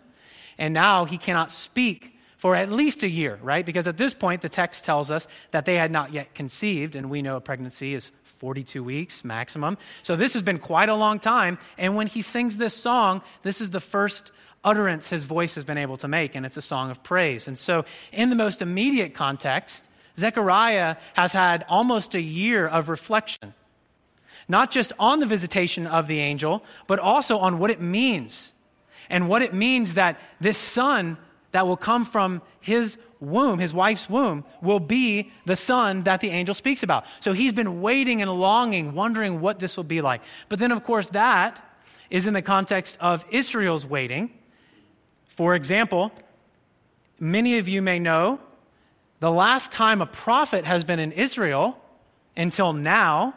And 0.57 0.73
now 0.73 1.05
he 1.05 1.19
cannot 1.19 1.53
speak 1.53 2.17
for 2.39 2.55
at 2.55 2.73
least 2.73 3.03
a 3.03 3.11
year, 3.11 3.39
right? 3.43 3.67
Because 3.67 3.87
at 3.87 3.99
this 3.99 4.15
point, 4.15 4.41
the 4.41 4.49
text 4.49 4.85
tells 4.85 5.11
us 5.11 5.29
that 5.51 5.67
they 5.67 5.75
had 5.75 5.91
not 5.91 6.15
yet 6.15 6.35
conceived, 6.35 6.97
and 6.97 7.11
we 7.11 7.21
know 7.21 7.37
a 7.37 7.41
pregnancy 7.41 7.93
is 7.93 8.11
42 8.39 8.83
weeks 8.83 9.25
maximum. 9.25 9.79
So 10.03 10.17
this 10.17 10.35
has 10.35 10.43
been 10.43 10.59
quite 10.59 10.89
a 10.89 10.95
long 10.95 11.19
time. 11.19 11.59
And 11.79 11.97
when 11.97 12.07
he 12.07 12.23
sings 12.23 12.57
this 12.57 12.75
song, 12.75 13.23
this 13.43 13.61
is 13.61 13.71
the 13.71 13.81
first 13.81 14.33
utterance 14.65 15.09
his 15.09 15.25
voice 15.25 15.55
has 15.55 15.65
been 15.65 15.79
able 15.79 15.97
to 15.99 16.09
make, 16.09 16.35
and 16.35 16.45
it's 16.45 16.57
a 16.57 16.63
song 16.63 16.91
of 16.91 17.03
praise. 17.03 17.47
And 17.47 17.59
so, 17.59 17.85
in 18.13 18.31
the 18.31 18.37
most 18.37 18.61
immediate 18.61 19.15
context, 19.15 19.89
Zechariah 20.19 20.97
has 21.15 21.33
had 21.33 21.65
almost 21.69 22.15
a 22.15 22.21
year 22.21 22.67
of 22.67 22.89
reflection 22.89 23.55
not 24.49 24.71
just 24.71 24.93
on 24.99 25.21
the 25.21 25.27
visitation 25.27 25.87
of 25.87 26.07
the 26.07 26.21
angel, 26.21 26.63
but 26.87 26.99
also 26.99 27.39
on 27.39 27.59
what 27.59 27.71
it 27.71 27.81
means. 27.81 28.53
And 29.11 29.29
what 29.29 29.43
it 29.43 29.55
means 29.55 29.95
that 29.95 30.21
this 30.41 30.59
son 30.59 31.17
that 31.53 31.67
will 31.67 31.77
come 31.77 32.05
from 32.05 32.43
his 32.61 32.99
womb, 33.21 33.59
his 33.59 33.73
wife's 33.73 34.09
womb, 34.09 34.45
will 34.61 34.81
be 34.81 35.33
the 35.45 35.57
son 35.57 36.03
that 36.03 36.21
the 36.21 36.31
angel 36.31 36.55
speaks 36.55 36.83
about. 36.83 37.05
So 37.21 37.33
he's 37.33 37.53
been 37.53 37.81
waiting 37.81 38.21
and 38.23 38.31
longing, 38.31 38.95
wondering 38.95 39.41
what 39.41 39.59
this 39.59 39.77
will 39.77 39.85
be 39.85 40.01
like. 40.01 40.23
But 40.49 40.59
then, 40.59 40.73
of 40.73 40.85
course, 40.85 41.09
that 41.09 41.63
is 42.11 42.27
in 42.27 42.35
the 42.35 42.43
context 42.43 42.97
of 43.01 43.25
Israel's 43.31 43.87
waiting. 43.87 44.31
For 45.27 45.55
example, 45.55 46.13
many 47.19 47.59
of 47.59 47.69
you 47.69 47.83
may 47.83 47.99
know 47.99 48.41
the 49.21 49.31
last 49.31 49.73
time 49.73 50.03
a 50.03 50.07
prophet 50.07 50.65
has 50.65 50.85
been 50.85 50.99
in 50.99 51.13
Israel 51.13 51.79
until 52.37 52.73
now 52.73 53.35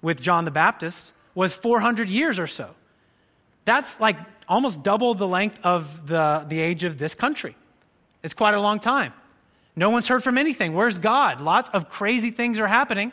with 0.00 0.20
John 0.20 0.44
the 0.44 0.50
Baptist 0.50 1.12
was 1.34 1.54
400 1.54 2.08
years 2.08 2.38
or 2.38 2.46
so. 2.46 2.70
That's 3.64 4.00
like 4.00 4.16
almost 4.48 4.82
double 4.82 5.14
the 5.14 5.28
length 5.28 5.58
of 5.62 6.06
the, 6.06 6.44
the 6.48 6.60
age 6.60 6.84
of 6.84 6.98
this 6.98 7.14
country. 7.14 7.56
It's 8.22 8.34
quite 8.34 8.54
a 8.54 8.60
long 8.60 8.78
time. 8.78 9.12
No 9.74 9.90
one's 9.90 10.08
heard 10.08 10.22
from 10.22 10.38
anything. 10.38 10.74
Where's 10.74 10.98
God? 10.98 11.40
Lots 11.40 11.68
of 11.70 11.88
crazy 11.88 12.30
things 12.30 12.58
are 12.58 12.66
happening. 12.66 13.12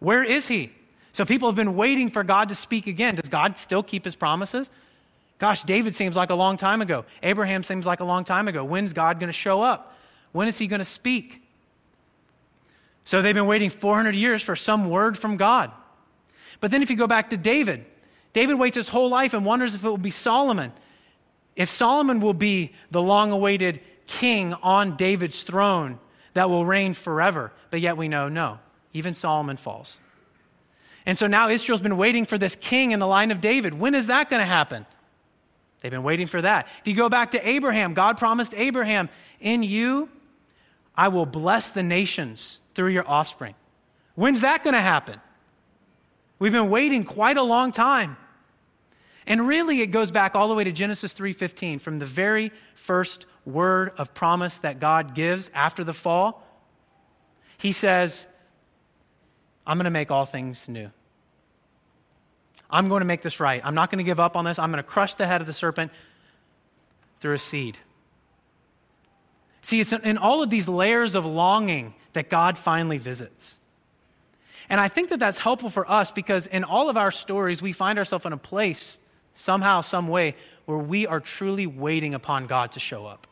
Where 0.00 0.24
is 0.24 0.48
He? 0.48 0.72
So 1.12 1.24
people 1.24 1.48
have 1.48 1.56
been 1.56 1.76
waiting 1.76 2.10
for 2.10 2.24
God 2.24 2.48
to 2.48 2.54
speak 2.54 2.86
again. 2.86 3.14
Does 3.14 3.28
God 3.28 3.56
still 3.56 3.82
keep 3.82 4.04
His 4.04 4.16
promises? 4.16 4.70
Gosh, 5.38 5.62
David 5.62 5.94
seems 5.94 6.16
like 6.16 6.30
a 6.30 6.34
long 6.34 6.56
time 6.56 6.82
ago. 6.82 7.04
Abraham 7.22 7.62
seems 7.62 7.86
like 7.86 8.00
a 8.00 8.04
long 8.04 8.24
time 8.24 8.48
ago. 8.48 8.64
When's 8.64 8.92
God 8.92 9.20
going 9.20 9.28
to 9.28 9.32
show 9.32 9.62
up? 9.62 9.96
When 10.32 10.48
is 10.48 10.58
He 10.58 10.66
going 10.66 10.80
to 10.80 10.84
speak? 10.84 11.42
So 13.04 13.22
they've 13.22 13.34
been 13.34 13.46
waiting 13.46 13.70
400 13.70 14.14
years 14.14 14.42
for 14.42 14.56
some 14.56 14.88
word 14.88 15.16
from 15.18 15.36
God. 15.36 15.70
But 16.60 16.70
then 16.70 16.82
if 16.82 16.90
you 16.90 16.96
go 16.96 17.06
back 17.06 17.30
to 17.30 17.36
David, 17.36 17.84
David 18.32 18.54
waits 18.54 18.76
his 18.76 18.88
whole 18.88 19.08
life 19.08 19.34
and 19.34 19.44
wonders 19.44 19.74
if 19.74 19.84
it 19.84 19.88
will 19.88 19.98
be 19.98 20.10
Solomon. 20.10 20.72
If 21.56 21.68
Solomon 21.68 22.20
will 22.20 22.34
be 22.34 22.72
the 22.90 23.02
long 23.02 23.30
awaited 23.32 23.80
king 24.06 24.54
on 24.54 24.96
David's 24.96 25.42
throne 25.42 25.98
that 26.34 26.50
will 26.50 26.66
reign 26.66 26.94
forever. 26.94 27.52
But 27.70 27.80
yet 27.80 27.96
we 27.96 28.08
know 28.08 28.28
no, 28.28 28.58
even 28.92 29.14
Solomon 29.14 29.56
falls. 29.56 30.00
And 31.06 31.18
so 31.18 31.26
now 31.26 31.48
Israel's 31.48 31.80
been 31.82 31.96
waiting 31.96 32.24
for 32.24 32.38
this 32.38 32.56
king 32.56 32.92
in 32.92 32.98
the 32.98 33.06
line 33.06 33.30
of 33.30 33.40
David. 33.40 33.74
When 33.74 33.94
is 33.94 34.06
that 34.06 34.30
going 34.30 34.40
to 34.40 34.46
happen? 34.46 34.86
They've 35.80 35.90
been 35.90 36.02
waiting 36.02 36.26
for 36.26 36.40
that. 36.40 36.66
If 36.80 36.88
you 36.88 36.94
go 36.94 37.08
back 37.08 37.32
to 37.32 37.48
Abraham, 37.48 37.94
God 37.94 38.16
promised 38.18 38.54
Abraham, 38.54 39.10
In 39.38 39.62
you 39.62 40.08
I 40.96 41.08
will 41.08 41.26
bless 41.26 41.70
the 41.70 41.82
nations 41.82 42.58
through 42.74 42.90
your 42.90 43.08
offspring. 43.08 43.54
When's 44.14 44.40
that 44.40 44.62
going 44.62 44.74
to 44.74 44.80
happen? 44.80 45.20
We've 46.38 46.52
been 46.52 46.70
waiting 46.70 47.04
quite 47.04 47.36
a 47.36 47.42
long 47.42 47.72
time. 47.72 48.16
And 49.26 49.46
really 49.46 49.80
it 49.80 49.88
goes 49.88 50.10
back 50.10 50.34
all 50.34 50.48
the 50.48 50.54
way 50.54 50.64
to 50.64 50.72
Genesis 50.72 51.12
3:15 51.12 51.80
from 51.80 51.98
the 51.98 52.06
very 52.06 52.52
first 52.74 53.26
word 53.44 53.92
of 53.96 54.14
promise 54.14 54.58
that 54.58 54.80
God 54.80 55.14
gives 55.14 55.50
after 55.54 55.84
the 55.84 55.92
fall. 55.92 56.42
He 57.58 57.72
says, 57.72 58.26
I'm 59.66 59.78
going 59.78 59.84
to 59.84 59.90
make 59.90 60.10
all 60.10 60.26
things 60.26 60.68
new. 60.68 60.90
I'm 62.70 62.88
going 62.88 63.00
to 63.00 63.06
make 63.06 63.22
this 63.22 63.40
right. 63.40 63.62
I'm 63.64 63.74
not 63.74 63.90
going 63.90 63.98
to 63.98 64.04
give 64.04 64.20
up 64.20 64.36
on 64.36 64.44
this. 64.44 64.58
I'm 64.58 64.70
going 64.70 64.82
to 64.82 64.88
crush 64.88 65.14
the 65.14 65.26
head 65.26 65.40
of 65.40 65.46
the 65.46 65.52
serpent 65.52 65.92
through 67.20 67.34
a 67.34 67.38
seed. 67.38 67.78
See, 69.62 69.80
it's 69.80 69.92
in 69.92 70.18
all 70.18 70.42
of 70.42 70.50
these 70.50 70.68
layers 70.68 71.14
of 71.14 71.24
longing 71.24 71.94
that 72.12 72.28
God 72.28 72.58
finally 72.58 72.98
visits. 72.98 73.58
And 74.68 74.80
I 74.80 74.88
think 74.88 75.10
that 75.10 75.18
that's 75.18 75.38
helpful 75.38 75.70
for 75.70 75.90
us 75.90 76.10
because 76.10 76.46
in 76.46 76.64
all 76.64 76.90
of 76.90 76.96
our 76.96 77.10
stories, 77.10 77.62
we 77.62 77.72
find 77.72 77.98
ourselves 77.98 78.26
in 78.26 78.32
a 78.32 78.38
place, 78.38 78.98
somehow, 79.34 79.80
some 79.80 80.08
way, 80.08 80.34
where 80.64 80.78
we 80.78 81.06
are 81.06 81.20
truly 81.20 81.66
waiting 81.66 82.14
upon 82.14 82.46
God 82.46 82.72
to 82.72 82.80
show 82.80 83.06
up. 83.06 83.26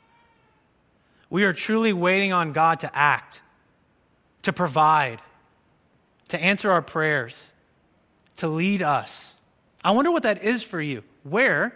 We 1.31 1.45
are 1.45 1.53
truly 1.53 1.93
waiting 1.93 2.33
on 2.33 2.53
God 2.53 2.81
to 2.81 2.97
act, 2.97 3.41
to 4.43 4.53
provide, 4.53 5.23
to 6.29 6.43
answer 6.43 6.71
our 6.71 6.83
prayers, 6.83 7.53
to 8.37 8.49
lead 8.49 8.83
us. 8.83 9.35
I 9.85 9.93
wonder 9.93 10.11
what 10.11 10.25
that 10.25 10.43
is 10.43 10.63
for 10.63 10.81
you. 10.81 11.03
Where 11.23 11.75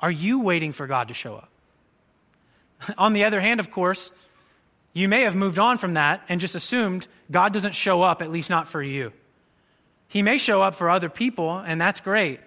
are 0.00 0.10
you 0.10 0.40
waiting 0.40 0.72
for 0.72 0.86
God 0.86 1.08
to 1.08 1.14
show 1.14 1.36
up? 1.36 1.52
on 2.98 3.12
the 3.12 3.24
other 3.24 3.40
hand, 3.40 3.60
of 3.60 3.70
course, 3.70 4.10
you 4.92 5.08
may 5.08 5.22
have 5.22 5.34
moved 5.34 5.58
on 5.58 5.78
from 5.78 5.94
that 5.94 6.22
and 6.28 6.40
just 6.40 6.54
assumed 6.54 7.06
God 7.30 7.52
doesn't 7.52 7.74
show 7.74 8.02
up, 8.02 8.20
at 8.20 8.30
least 8.30 8.50
not 8.50 8.68
for 8.68 8.82
you. 8.82 9.12
He 10.08 10.22
may 10.22 10.36
show 10.36 10.62
up 10.62 10.74
for 10.74 10.90
other 10.90 11.08
people, 11.08 11.58
and 11.58 11.80
that's 11.80 12.00
great. 12.00 12.40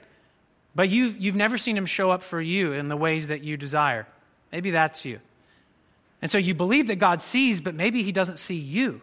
But 0.76 0.90
you've, 0.90 1.18
you've 1.18 1.36
never 1.36 1.58
seen 1.58 1.78
him 1.78 1.86
show 1.86 2.12
up 2.12 2.22
for 2.22 2.42
you 2.42 2.74
in 2.74 2.90
the 2.90 2.98
ways 2.98 3.30
that 3.30 3.42
you 3.42 3.56
desire. 3.56 4.08
Maybe 4.52 4.72
that's 4.72 5.06
you. 5.06 5.20
And 6.22 6.32
so 6.32 6.38
you 6.38 6.54
believe 6.54 6.88
that 6.88 6.98
God 6.98 7.22
sees, 7.22 7.62
but 7.62 7.76
maybe 7.76 8.04
he 8.04 8.12
doesn't 8.12 8.40
see 8.40 8.56
you. 8.56 9.02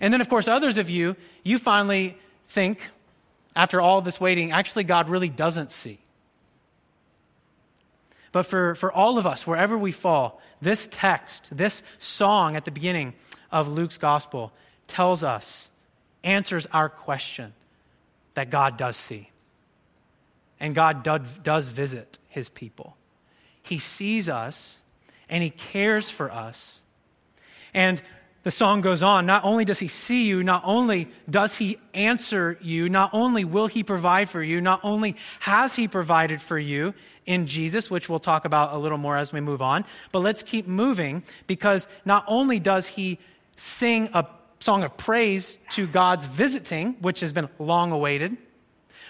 And 0.00 0.12
then, 0.12 0.20
of 0.20 0.28
course, 0.28 0.48
others 0.48 0.78
of 0.78 0.90
you, 0.90 1.16
you 1.42 1.58
finally 1.58 2.16
think, 2.48 2.90
after 3.56 3.80
all 3.80 4.00
this 4.00 4.20
waiting, 4.20 4.50
actually, 4.50 4.84
God 4.84 5.08
really 5.08 5.28
doesn't 5.28 5.70
see. 5.70 5.98
But 8.32 8.44
for, 8.44 8.74
for 8.76 8.92
all 8.92 9.18
of 9.18 9.26
us, 9.26 9.46
wherever 9.46 9.76
we 9.76 9.92
fall, 9.92 10.40
this 10.62 10.88
text, 10.90 11.48
this 11.50 11.82
song 11.98 12.54
at 12.54 12.64
the 12.64 12.70
beginning 12.70 13.14
of 13.50 13.68
Luke's 13.68 13.98
gospel 13.98 14.52
tells 14.86 15.24
us, 15.24 15.70
answers 16.22 16.66
our 16.72 16.88
question 16.88 17.52
that 18.34 18.50
God 18.50 18.76
does 18.76 18.96
see. 18.96 19.29
And 20.60 20.74
God 20.74 21.02
does 21.02 21.70
visit 21.70 22.18
his 22.28 22.48
people. 22.48 22.96
He 23.62 23.78
sees 23.78 24.28
us 24.28 24.80
and 25.28 25.42
he 25.42 25.50
cares 25.50 26.10
for 26.10 26.30
us. 26.30 26.82
And 27.72 28.02
the 28.42 28.50
song 28.50 28.80
goes 28.80 29.02
on. 29.02 29.26
Not 29.26 29.44
only 29.44 29.64
does 29.64 29.78
he 29.78 29.88
see 29.88 30.26
you, 30.26 30.42
not 30.42 30.62
only 30.64 31.08
does 31.28 31.58
he 31.58 31.78
answer 31.92 32.58
you, 32.62 32.88
not 32.88 33.10
only 33.12 33.44
will 33.44 33.66
he 33.66 33.82
provide 33.82 34.30
for 34.30 34.42
you, 34.42 34.60
not 34.60 34.80
only 34.82 35.16
has 35.40 35.76
he 35.76 35.86
provided 35.88 36.40
for 36.40 36.58
you 36.58 36.94
in 37.26 37.46
Jesus, 37.46 37.90
which 37.90 38.08
we'll 38.08 38.18
talk 38.18 38.44
about 38.44 38.72
a 38.72 38.78
little 38.78 38.98
more 38.98 39.16
as 39.16 39.32
we 39.32 39.40
move 39.40 39.60
on, 39.60 39.84
but 40.10 40.20
let's 40.20 40.42
keep 40.42 40.66
moving 40.66 41.22
because 41.46 41.86
not 42.04 42.24
only 42.26 42.58
does 42.58 42.86
he 42.86 43.18
sing 43.56 44.08
a 44.14 44.26
song 44.58 44.84
of 44.84 44.96
praise 44.96 45.58
to 45.70 45.86
God's 45.86 46.24
visiting, 46.24 46.94
which 47.00 47.20
has 47.20 47.32
been 47.34 47.48
long 47.58 47.92
awaited, 47.92 48.36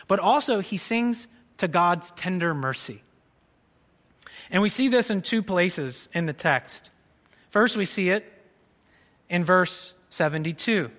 but 0.09 0.19
also 0.19 0.59
he 0.59 0.76
sings 0.76 1.28
to 1.61 1.69
God's 1.69 2.11
tender 2.12 2.55
mercy. 2.55 3.02
And 4.50 4.62
we 4.62 4.69
see 4.69 4.88
this 4.88 5.11
in 5.11 5.23
two 5.23 5.43
places 5.43 6.09
in 6.12 6.26
the 6.26 6.33
text. 6.33 6.90
First, 7.50 7.76
we 7.76 7.85
see 7.85 8.11
it 8.11 8.31
in 9.29 9.45
verse 9.45 9.95
72. 10.11 10.90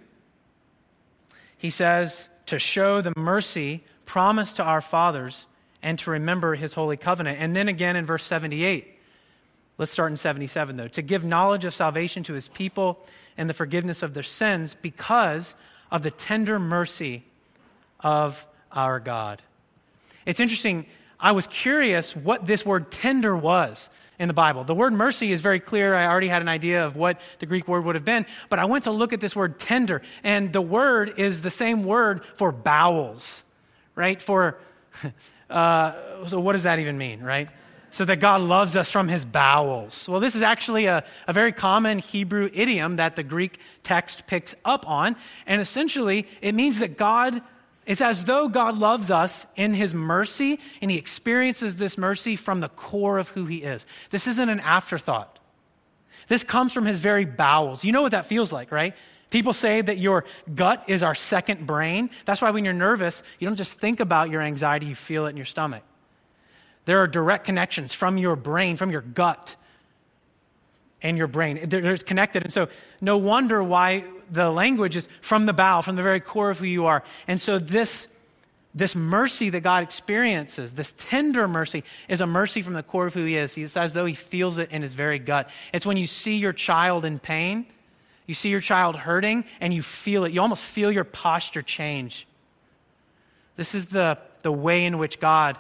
He 1.58 1.70
says, 1.70 2.30
to 2.46 2.60
show 2.60 3.02
the 3.02 3.14
mercy 3.18 3.84
promised 4.06 4.58
to 4.58 4.64
our 4.64 4.82
fathers 4.82 5.48
and 5.82 5.98
to 6.00 6.12
remember 6.12 6.56
his 6.56 6.74
holy 6.74 6.98
covenant. 6.98 7.40
And 7.40 7.56
then 7.56 7.68
again 7.68 7.96
in 7.96 8.06
verse 8.06 8.24
78. 8.24 8.88
Let's 9.78 9.92
start 9.92 10.12
in 10.12 10.18
77, 10.18 10.76
though. 10.76 10.88
To 10.90 11.02
give 11.02 11.24
knowledge 11.24 11.66
of 11.66 11.74
salvation 11.74 12.24
to 12.24 12.34
his 12.34 12.48
people 12.50 13.04
and 13.36 13.50
the 13.50 13.54
forgiveness 13.54 14.04
of 14.04 14.14
their 14.14 14.22
sins 14.22 14.76
because 14.80 15.56
of 15.90 16.04
the 16.04 16.12
tender 16.12 16.60
mercy 16.60 17.24
of 18.02 18.46
our 18.72 19.00
God. 19.00 19.42
It's 20.26 20.40
interesting. 20.40 20.86
I 21.20 21.32
was 21.32 21.48
curious 21.48 22.16
what 22.16 22.46
this 22.46 22.66
word 22.66 22.92
tender 22.92 23.36
was 23.36 23.90
in 24.22 24.28
the 24.28 24.34
Bible. 24.36 24.64
The 24.64 24.76
word 24.76 24.94
mercy 24.94 25.32
is 25.32 25.42
very 25.42 25.60
clear. 25.60 25.96
I 25.96 26.06
already 26.06 26.28
had 26.28 26.44
an 26.44 26.48
idea 26.48 26.86
of 26.86 26.96
what 26.96 27.20
the 27.40 27.48
Greek 27.48 27.68
word 27.68 27.86
would 27.86 27.96
have 27.96 28.06
been, 28.06 28.28
but 28.50 28.60
I 28.60 28.66
went 28.66 28.84
to 28.84 28.92
look 28.92 29.14
at 29.14 29.20
this 29.20 29.36
word 29.36 29.58
tender, 29.58 30.04
and 30.24 30.54
the 30.54 30.62
word 30.62 31.14
is 31.18 31.42
the 31.42 31.50
same 31.50 31.84
word 31.84 32.22
for 32.36 32.52
bowels, 32.52 33.44
right? 33.96 34.22
For, 34.22 34.60
uh, 35.50 36.28
so 36.28 36.40
what 36.40 36.54
does 36.54 36.64
that 36.64 36.78
even 36.78 37.00
mean, 37.00 37.22
right? 37.22 37.50
So 37.90 38.06
that 38.06 38.18
God 38.18 38.42
loves 38.42 38.76
us 38.76 38.92
from 38.92 39.08
his 39.08 39.26
bowels. 39.26 40.08
Well, 40.08 40.20
this 40.20 40.36
is 40.36 40.44
actually 40.44 40.86
a, 40.86 41.04
a 41.28 41.34
very 41.34 41.52
common 41.52 41.98
Hebrew 41.98 42.50
idiom 42.54 42.98
that 42.98 43.16
the 43.16 43.24
Greek 43.24 43.60
text 43.82 44.28
picks 44.28 44.54
up 44.64 44.88
on, 44.88 45.16
and 45.48 45.60
essentially 45.60 46.28
it 46.42 46.54
means 46.54 46.78
that 46.78 46.96
God 46.96 47.42
it's 47.92 48.00
as 48.00 48.24
though 48.24 48.48
God 48.48 48.78
loves 48.78 49.12
us 49.12 49.46
in 49.58 49.74
his 49.74 49.94
mercy, 49.94 50.62
and 50.82 50.90
he 50.90 50.98
experiences 50.98 51.76
this 51.76 51.98
mercy 51.98 52.38
from 52.38 52.62
the 52.62 52.70
core 52.70 53.18
of 53.18 53.28
who 53.28 53.48
he 53.48 53.64
is. 53.64 53.86
This 54.12 54.28
isn't 54.28 54.48
an 54.48 54.62
afterthought. 54.62 55.40
This 56.30 56.46
comes 56.46 56.72
from 56.72 56.86
his 56.86 57.00
very 57.00 57.26
bowels. 57.26 57.84
You 57.84 57.92
know 57.92 58.02
what 58.02 58.14
that 58.14 58.28
feels 58.28 58.54
like, 58.54 58.72
right? 58.72 58.96
People 59.30 59.52
say 59.52 59.82
that 59.82 59.98
your 59.98 60.24
gut 60.56 60.86
is 60.88 61.04
our 61.04 61.14
second 61.16 61.68
brain. 61.68 62.10
That's 62.24 62.42
why 62.42 62.52
when 62.52 62.64
you're 62.64 62.74
nervous, 62.74 63.24
you 63.40 63.48
don't 63.50 63.58
just 63.58 63.78
think 63.78 64.00
about 64.00 64.30
your 64.30 64.42
anxiety, 64.42 64.86
you 64.86 64.96
feel 64.96 65.26
it 65.26 65.32
in 65.32 65.36
your 65.36 65.46
stomach. 65.46 65.84
There 66.86 67.00
are 67.00 67.08
direct 67.08 67.44
connections 67.44 67.94
from 67.94 68.18
your 68.18 68.38
brain, 68.38 68.78
from 68.78 68.92
your 68.92 69.02
gut, 69.02 69.58
and 71.04 71.18
your 71.18 71.28
brain. 71.28 71.60
They're 71.68 71.98
connected. 71.98 72.44
And 72.44 72.54
so, 72.54 72.68
no 73.00 73.18
wonder 73.18 73.64
why 73.64 74.06
the 74.30 74.50
language 74.50 74.96
is 74.96 75.08
from 75.22 75.46
the 75.46 75.54
bow, 75.54 75.82
from 75.82 75.96
the 75.96 76.04
very 76.04 76.20
core 76.20 76.50
of 76.50 76.60
who 76.60 76.66
you 76.66 76.86
are. 76.86 77.04
And 77.28 77.40
so 77.40 77.60
this, 77.60 78.08
this 78.74 78.96
mercy 78.96 79.50
that 79.50 79.62
God 79.62 79.84
experiences, 79.84 80.74
this 80.74 80.94
tender 80.98 81.48
mercy, 81.48 81.84
is 82.08 82.22
a 82.22 82.28
mercy 82.28 82.62
from 82.62 82.74
the 82.74 82.84
core 82.84 83.08
of 83.08 83.14
who 83.14 83.26
He 83.26 83.36
is. 83.36 83.58
It's 83.58 83.76
as 83.76 83.94
though 83.94 84.06
He 84.06 84.14
feels 84.14 84.58
it 84.58 84.72
in 84.72 84.82
His 84.82 84.94
very 84.94 85.20
gut. 85.20 85.50
It's 85.74 85.86
when 85.86 85.98
you 85.98 86.08
see 86.08 86.38
your 86.38 86.54
child 86.54 87.04
in 87.04 87.20
pain, 87.20 87.66
you 88.28 88.34
see 88.34 88.50
your 88.50 88.62
child 88.62 88.96
hurting, 88.96 89.44
and 89.60 89.74
you 89.74 89.82
feel 89.82 90.24
it. 90.24 90.32
You 90.32 90.42
almost 90.42 90.64
feel 90.64 90.92
your 90.92 91.04
posture 91.04 91.62
change. 91.62 92.28
This 93.58 93.76
is 93.76 93.88
the, 93.88 94.18
the 94.44 94.52
way 94.52 94.86
in 94.86 94.98
which 94.98 95.20
God 95.20 95.58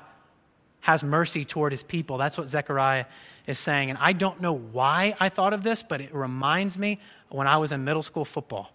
has 0.82 1.04
mercy 1.04 1.46
toward 1.46 1.72
His 1.72 1.84
people. 1.84 2.18
That's 2.18 2.38
what 2.38 2.48
Zechariah 2.48 3.06
is 3.48 3.60
saying. 3.60 3.90
And 3.90 4.00
I 4.00 4.14
don't 4.14 4.42
know 4.42 4.54
why 4.54 5.16
I 5.20 5.30
thought 5.30 5.54
of 5.54 5.64
this, 5.64 5.84
but 5.84 6.02
it 6.02 6.14
reminds 6.14 6.78
me 6.78 7.00
when 7.30 7.48
I 7.48 7.58
was 7.58 7.72
in 7.72 7.84
middle 7.84 8.04
school 8.04 8.26
football. 8.26 8.72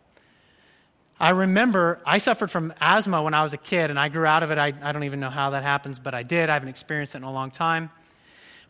I 1.18 1.30
remember 1.30 2.00
I 2.04 2.18
suffered 2.18 2.50
from 2.50 2.74
asthma 2.80 3.22
when 3.22 3.34
I 3.34 3.42
was 3.42 3.52
a 3.52 3.58
kid, 3.58 3.90
and 3.90 3.98
I 3.98 4.08
grew 4.08 4.26
out 4.26 4.42
of 4.42 4.50
it. 4.50 4.58
I, 4.58 4.72
I 4.82 4.92
don't 4.92 5.04
even 5.04 5.20
know 5.20 5.30
how 5.30 5.50
that 5.50 5.62
happens, 5.62 5.98
but 5.98 6.14
I 6.14 6.22
did. 6.22 6.50
I 6.50 6.54
haven't 6.54 6.68
experienced 6.68 7.14
it 7.14 7.18
in 7.18 7.24
a 7.24 7.32
long 7.32 7.50
time. 7.50 7.90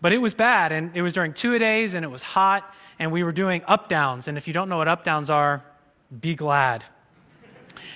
But 0.00 0.12
it 0.12 0.18
was 0.18 0.34
bad, 0.34 0.72
and 0.72 0.96
it 0.96 1.02
was 1.02 1.12
during 1.12 1.32
two 1.32 1.58
days, 1.58 1.94
and 1.94 2.04
it 2.04 2.08
was 2.08 2.22
hot, 2.22 2.72
and 2.98 3.10
we 3.10 3.24
were 3.24 3.32
doing 3.32 3.62
up 3.66 3.88
downs. 3.88 4.28
And 4.28 4.38
if 4.38 4.46
you 4.46 4.52
don't 4.52 4.68
know 4.68 4.76
what 4.76 4.88
up 4.88 5.04
downs 5.04 5.30
are, 5.30 5.64
be 6.20 6.34
glad. 6.34 6.84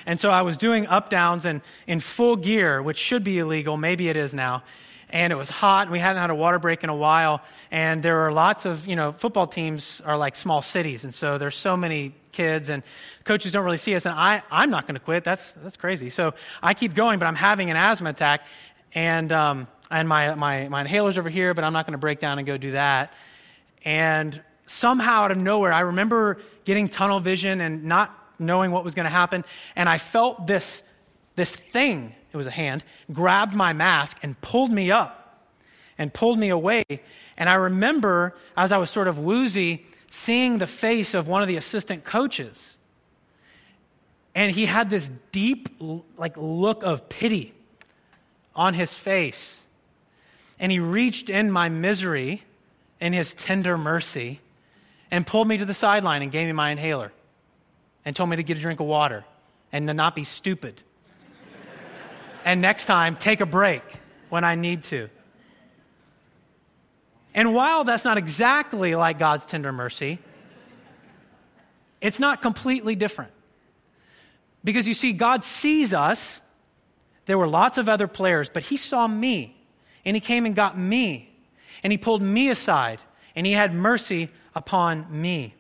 And 0.07 0.19
so 0.19 0.31
I 0.31 0.43
was 0.43 0.57
doing 0.57 0.87
up 0.87 1.11
downs 1.11 1.45
and 1.45 1.61
in 1.87 2.01
full 2.01 2.37
gear, 2.37 2.83
which 2.83 2.99
should 2.99 3.25
be 3.25 3.39
illegal. 3.39 3.77
Maybe 3.77 4.09
it 4.09 4.17
is 4.17 4.35
now 4.35 4.63
and 5.13 5.33
it 5.33 5.37
was 5.37 5.51
hot 5.51 5.83
and 5.83 5.91
we 5.91 5.99
hadn't 5.99 6.21
had 6.21 6.31
a 6.31 6.35
water 6.35 6.59
break 6.59 6.83
in 6.83 6.91
a 6.91 6.95
while 6.95 7.43
and 7.71 8.03
there 8.03 8.17
were 8.17 8.33
lots 8.33 8.65
of 8.65 8.87
you 8.87 8.97
know 8.97 9.13
football 9.13 9.47
teams 9.47 10.01
are 10.05 10.17
like 10.17 10.37
small 10.37 10.63
cities 10.63 11.05
and 11.05 11.15
so 11.15 11.39
there's 11.39 11.57
so 11.57 11.77
many 11.77 12.15
kids 12.33 12.69
and 12.69 12.83
coaches 13.25 13.53
don't 13.53 13.65
really 13.65 13.77
see 13.77 13.95
us 13.95 14.07
and 14.07 14.15
I, 14.15 14.43
i'm 14.51 14.71
not 14.71 14.87
going 14.87 14.95
to 14.95 15.01
quit. 15.01 15.25
That's, 15.25 15.53
that's 15.53 15.77
crazy. 15.77 16.11
So 16.11 16.35
i 16.63 16.75
keep 16.75 16.95
going 16.95 17.19
but 17.19 17.27
i'm 17.27 17.35
having 17.35 17.71
an 17.71 17.77
asthma 17.77 18.11
attack 18.11 18.43
and, 18.95 19.31
um, 19.33 19.69
and 19.91 20.09
my, 20.09 20.35
my, 20.35 20.69
my 20.69 20.81
inhaler's 20.83 21.19
over 21.19 21.29
here 21.29 21.55
but 21.55 21.65
i'm 21.65 21.73
not 21.73 21.87
going 21.87 21.93
to 21.93 21.99
break 21.99 22.21
down 22.21 22.39
and 22.39 22.47
go 22.47 22.57
do 22.57 22.73
that. 22.73 23.13
And 23.85 24.41
somehow 24.67 25.25
out 25.25 25.33
of 25.33 25.39
nowhere 25.39 25.73
i 25.73 25.81
remember 25.81 26.39
getting 26.65 26.89
tunnel 26.89 27.21
vision 27.21 27.61
and 27.61 27.85
not 27.85 28.17
knowing 28.39 28.71
what 28.71 28.85
was 28.85 28.95
going 28.95 29.05
to 29.05 29.11
happen 29.11 29.45
and 29.75 29.89
i 29.89 29.99
felt 29.99 30.47
this 30.47 30.85
this 31.35 31.55
thing 31.55 32.15
it 32.33 32.37
was 32.37 32.47
a 32.47 32.51
hand, 32.51 32.85
grabbed 33.13 33.55
my 33.55 33.73
mask 33.73 34.19
and 34.23 34.41
pulled 34.41 34.71
me 34.71 34.91
up 34.91 35.49
and 35.99 36.13
pulled 36.13 36.39
me 36.39 36.49
away. 36.49 36.85
And 37.37 37.49
I 37.49 37.55
remember, 37.55 38.37
as 38.57 38.73
I 38.73 38.79
was 38.79 38.91
sort 38.91 39.09
of 39.09 39.19
woozy, 39.19 39.87
seeing 40.09 40.59
the 40.59 40.67
face 40.67 41.15
of 41.15 41.29
one 41.29 41.43
of 41.43 41.49
the 41.49 41.57
assistant 41.57 42.05
coaches. 42.05 42.79
And 44.35 44.53
he 44.53 44.67
had 44.67 44.91
this 44.91 45.11
deep, 45.33 45.69
like, 46.17 46.37
look 46.37 46.83
of 46.83 47.09
pity 47.09 47.53
on 48.55 48.75
his 48.75 48.95
face. 48.95 49.63
And 50.59 50.71
he 50.71 50.79
reached 50.79 51.31
in 51.31 51.51
my 51.51 51.69
misery 51.69 52.45
in 53.01 53.13
his 53.13 53.35
tender 53.35 53.79
mercy 53.79 54.41
and 55.11 55.27
pulled 55.27 55.49
me 55.49 55.59
to 55.59 55.65
the 55.65 55.75
sideline 55.75 56.23
and 56.23 56.31
gave 56.31 56.47
me 56.47 56.53
my 56.53 56.71
inhaler 56.71 57.13
and 58.05 58.15
told 58.15 58.31
me 58.31 58.37
to 58.37 58.43
get 58.43 58.57
a 58.57 58.61
drink 58.61 58.81
of 58.81 58.87
water 58.87 59.25
and 59.73 59.87
to 59.89 59.95
not 59.95 60.15
be 60.15 60.25
stupid 60.25 60.83
and 62.45 62.61
next 62.61 62.87
time, 62.87 63.17
take 63.17 63.41
a 63.41 63.47
break 63.47 63.83
when 64.29 64.45
I 64.45 64.55
need 64.55 64.83
to. 64.85 65.09
And 67.35 67.55
while 67.55 67.85
that's 67.85 68.05
not 68.05 68.19
exactly 68.19 68.95
like 68.95 69.19
God's 69.19 69.47
tender 69.47 69.73
mercy, 69.73 70.19
it's 72.01 72.19
not 72.19 72.43
completely 72.43 72.95
different. 72.95 73.33
Because 74.65 74.89
you 74.89 74.95
see, 74.95 75.13
God 75.13 75.45
sees 75.45 75.95
us. 75.95 76.41
There 77.27 77.39
were 77.39 77.47
lots 77.47 77.79
of 77.79 77.89
other 77.89 78.09
players, 78.09 78.51
but 78.51 78.65
He 78.65 78.77
saw 78.77 79.07
me. 79.07 79.57
and 80.05 80.17
he 80.17 80.21
came 80.21 80.47
and 80.47 80.55
got 80.57 80.79
me, 80.79 81.31
and 81.83 81.93
he 81.93 81.99
pulled 81.99 82.23
me 82.23 82.49
aside, 82.49 83.01
and 83.35 83.47
he 83.47 83.53
had 83.53 83.75
mercy 83.75 84.31
upon 84.55 85.07
me. 85.11 85.55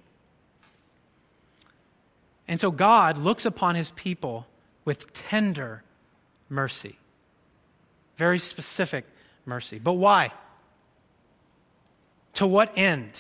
And 2.48 2.60
so 2.60 2.70
God 2.70 3.18
looks 3.18 3.44
upon 3.44 3.74
his 3.74 3.90
people 3.92 4.46
with 4.84 5.12
tender 5.12 5.82
mercy. 6.50 6.98
Very 8.16 8.38
specific 8.38 9.06
mercy. 9.46 9.78
But 9.78 9.94
why? 9.94 10.32
To 12.34 12.46
what 12.46 12.76
end 12.76 13.12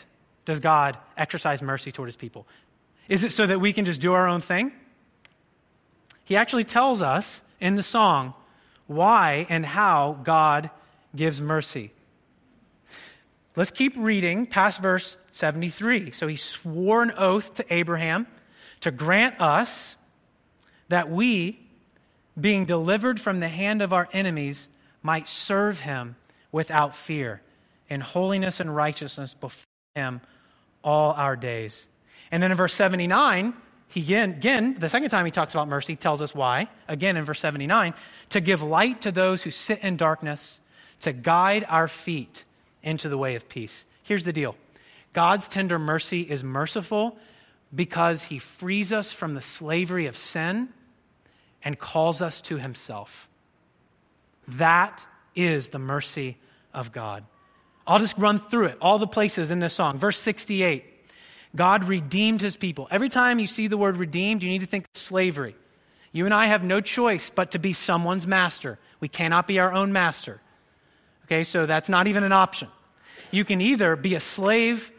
does 0.44 0.60
God 0.60 0.98
exercise 1.16 1.62
mercy 1.62 1.92
toward 1.92 2.08
his 2.08 2.16
people? 2.16 2.46
Is 3.08 3.24
it 3.24 3.32
so 3.32 3.46
that 3.46 3.60
we 3.60 3.72
can 3.72 3.86
just 3.86 4.00
do 4.00 4.12
our 4.12 4.28
own 4.28 4.40
thing? 4.42 4.72
He 6.24 6.36
actually 6.36 6.64
tells 6.64 7.00
us 7.00 7.40
in 7.60 7.76
the 7.76 7.82
song 7.82 8.34
why 8.86 9.46
and 9.48 9.64
how 9.64 10.18
God 10.22 10.70
gives 11.14 11.40
mercy. 11.40 11.92
Let's 13.56 13.70
keep 13.70 13.94
reading 13.96 14.46
past 14.46 14.80
verse 14.80 15.18
73. 15.32 16.12
So 16.12 16.26
he 16.26 16.36
swore 16.36 17.02
an 17.02 17.12
oath 17.16 17.54
to 17.54 17.72
Abraham 17.72 18.26
to 18.80 18.90
grant 18.90 19.40
us 19.40 19.96
that 20.88 21.10
we, 21.10 21.60
being 22.40 22.64
delivered 22.64 23.20
from 23.20 23.40
the 23.40 23.48
hand 23.48 23.82
of 23.82 23.92
our 23.92 24.08
enemies, 24.12 24.68
might 25.02 25.28
serve 25.28 25.80
him 25.80 26.16
without 26.52 26.94
fear 26.94 27.42
in 27.88 28.00
holiness 28.00 28.60
and 28.60 28.74
righteousness 28.74 29.34
before 29.34 29.66
him 29.94 30.20
all 30.82 31.12
our 31.12 31.36
days. 31.36 31.88
And 32.30 32.42
then 32.42 32.50
in 32.50 32.56
verse 32.56 32.74
79, 32.74 33.54
he 33.88 34.00
again, 34.00 34.30
again, 34.30 34.76
the 34.78 34.88
second 34.88 35.10
time 35.10 35.26
he 35.26 35.32
talks 35.32 35.52
about 35.52 35.68
mercy, 35.68 35.96
tells 35.96 36.22
us 36.22 36.34
why. 36.34 36.68
Again 36.86 37.16
in 37.16 37.24
verse 37.24 37.40
79, 37.40 37.94
to 38.30 38.40
give 38.40 38.62
light 38.62 39.00
to 39.02 39.10
those 39.10 39.42
who 39.42 39.50
sit 39.50 39.80
in 39.80 39.96
darkness, 39.96 40.60
to 41.00 41.12
guide 41.12 41.66
our 41.68 41.88
feet 41.88 42.44
into 42.82 43.08
the 43.08 43.18
way 43.18 43.34
of 43.34 43.48
peace. 43.48 43.86
Here's 44.02 44.24
the 44.24 44.32
deal 44.32 44.54
God's 45.12 45.48
tender 45.48 45.78
mercy 45.78 46.22
is 46.22 46.44
merciful 46.44 47.18
because 47.74 48.24
he 48.24 48.38
frees 48.38 48.92
us 48.92 49.12
from 49.12 49.34
the 49.34 49.40
slavery 49.40 50.06
of 50.06 50.16
sin 50.16 50.68
and 51.62 51.78
calls 51.78 52.22
us 52.22 52.40
to 52.42 52.56
himself. 52.58 53.28
That 54.48 55.06
is 55.34 55.68
the 55.68 55.78
mercy 55.78 56.38
of 56.72 56.92
God. 56.92 57.24
I'll 57.86 57.98
just 57.98 58.18
run 58.18 58.38
through 58.38 58.66
it, 58.66 58.78
all 58.80 58.98
the 58.98 59.06
places 59.06 59.50
in 59.50 59.58
this 59.58 59.72
song. 59.72 59.98
Verse 59.98 60.18
68 60.18 60.84
God 61.54 61.84
redeemed 61.84 62.40
his 62.40 62.56
people. 62.56 62.86
Every 62.90 63.08
time 63.08 63.40
you 63.40 63.46
see 63.48 63.66
the 63.66 63.76
word 63.76 63.96
redeemed, 63.96 64.42
you 64.42 64.48
need 64.48 64.60
to 64.60 64.66
think 64.66 64.84
of 64.84 65.00
slavery. 65.00 65.56
You 66.12 66.24
and 66.24 66.34
I 66.34 66.46
have 66.46 66.62
no 66.62 66.80
choice 66.80 67.30
but 67.30 67.52
to 67.52 67.58
be 67.58 67.72
someone's 67.72 68.26
master. 68.26 68.78
We 69.00 69.08
cannot 69.08 69.48
be 69.48 69.58
our 69.58 69.72
own 69.72 69.92
master. 69.92 70.40
Okay, 71.24 71.44
so 71.44 71.66
that's 71.66 71.88
not 71.88 72.06
even 72.06 72.22
an 72.22 72.32
option. 72.32 72.68
You 73.30 73.44
can 73.44 73.60
either 73.60 73.96
be 73.96 74.14
a 74.14 74.20
slave 74.20 74.92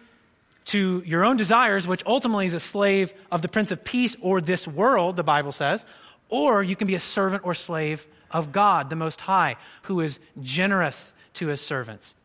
to 0.65 1.03
your 1.05 1.25
own 1.25 1.37
desires, 1.37 1.87
which 1.87 2.03
ultimately 2.05 2.45
is 2.45 2.53
a 2.53 2.59
slave 2.59 3.13
of 3.31 3.41
the 3.41 3.47
Prince 3.47 3.71
of 3.71 3.83
Peace 3.83 4.15
or 4.21 4.41
this 4.41 4.67
world, 4.67 5.15
the 5.15 5.23
Bible 5.23 5.51
says, 5.51 5.85
or 6.31 6.63
you 6.63 6.75
can 6.75 6.87
be 6.87 6.95
a 6.95 6.99
servant 6.99 7.45
or 7.45 7.53
slave 7.53 8.07
of 8.31 8.51
God, 8.51 8.89
the 8.89 8.95
Most 8.95 9.21
High, 9.21 9.57
who 9.83 9.99
is 9.99 10.17
generous 10.41 11.13
to 11.35 11.47
his 11.47 11.61
servants, 11.61 12.15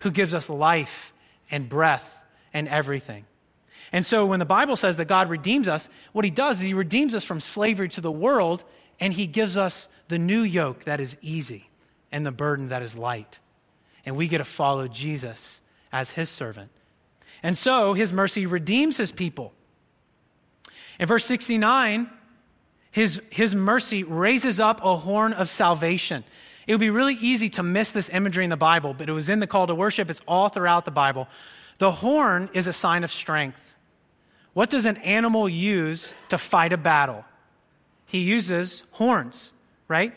who 0.00 0.12
gives 0.12 0.34
us 0.34 0.48
life 0.48 1.12
and 1.50 1.68
breath 1.68 2.22
and 2.52 2.68
everything. 2.68 3.24
And 3.92 4.04
so 4.04 4.26
when 4.26 4.38
the 4.38 4.44
Bible 4.44 4.76
says 4.76 4.98
that 4.98 5.06
God 5.06 5.30
redeems 5.30 5.68
us, 5.68 5.88
what 6.12 6.24
he 6.24 6.30
does 6.30 6.58
is 6.58 6.64
he 6.64 6.74
redeems 6.74 7.14
us 7.14 7.24
from 7.24 7.40
slavery 7.40 7.88
to 7.90 8.00
the 8.00 8.12
world 8.12 8.62
and 9.00 9.12
he 9.12 9.26
gives 9.26 9.56
us 9.56 9.88
the 10.08 10.18
new 10.18 10.42
yoke 10.42 10.84
that 10.84 11.00
is 11.00 11.16
easy 11.20 11.70
and 12.12 12.24
the 12.24 12.32
burden 12.32 12.68
that 12.68 12.82
is 12.82 12.96
light. 12.96 13.38
And 14.04 14.16
we 14.16 14.28
get 14.28 14.38
to 14.38 14.44
follow 14.44 14.86
Jesus 14.86 15.60
as 15.92 16.10
his 16.10 16.28
servant. 16.28 16.70
And 17.42 17.56
so 17.56 17.94
his 17.94 18.12
mercy 18.12 18.46
redeems 18.46 18.96
his 18.96 19.12
people. 19.12 19.52
In 20.98 21.06
verse 21.06 21.24
69, 21.24 22.10
his, 22.90 23.20
his 23.30 23.54
mercy 23.54 24.04
raises 24.04 24.58
up 24.58 24.82
a 24.82 24.96
horn 24.96 25.32
of 25.32 25.48
salvation. 25.48 26.24
It 26.66 26.72
would 26.72 26.80
be 26.80 26.90
really 26.90 27.14
easy 27.14 27.50
to 27.50 27.62
miss 27.62 27.92
this 27.92 28.08
imagery 28.08 28.44
in 28.44 28.50
the 28.50 28.56
Bible, 28.56 28.94
but 28.94 29.08
it 29.08 29.12
was 29.12 29.28
in 29.28 29.40
the 29.40 29.46
call 29.46 29.66
to 29.66 29.74
worship. 29.74 30.10
It's 30.10 30.20
all 30.26 30.48
throughout 30.48 30.84
the 30.84 30.90
Bible. 30.90 31.28
The 31.78 31.90
horn 31.90 32.48
is 32.54 32.66
a 32.66 32.72
sign 32.72 33.04
of 33.04 33.12
strength. 33.12 33.74
What 34.54 34.70
does 34.70 34.86
an 34.86 34.96
animal 34.98 35.48
use 35.48 36.14
to 36.30 36.38
fight 36.38 36.72
a 36.72 36.78
battle? 36.78 37.24
He 38.06 38.20
uses 38.20 38.82
horns, 38.92 39.52
right? 39.86 40.14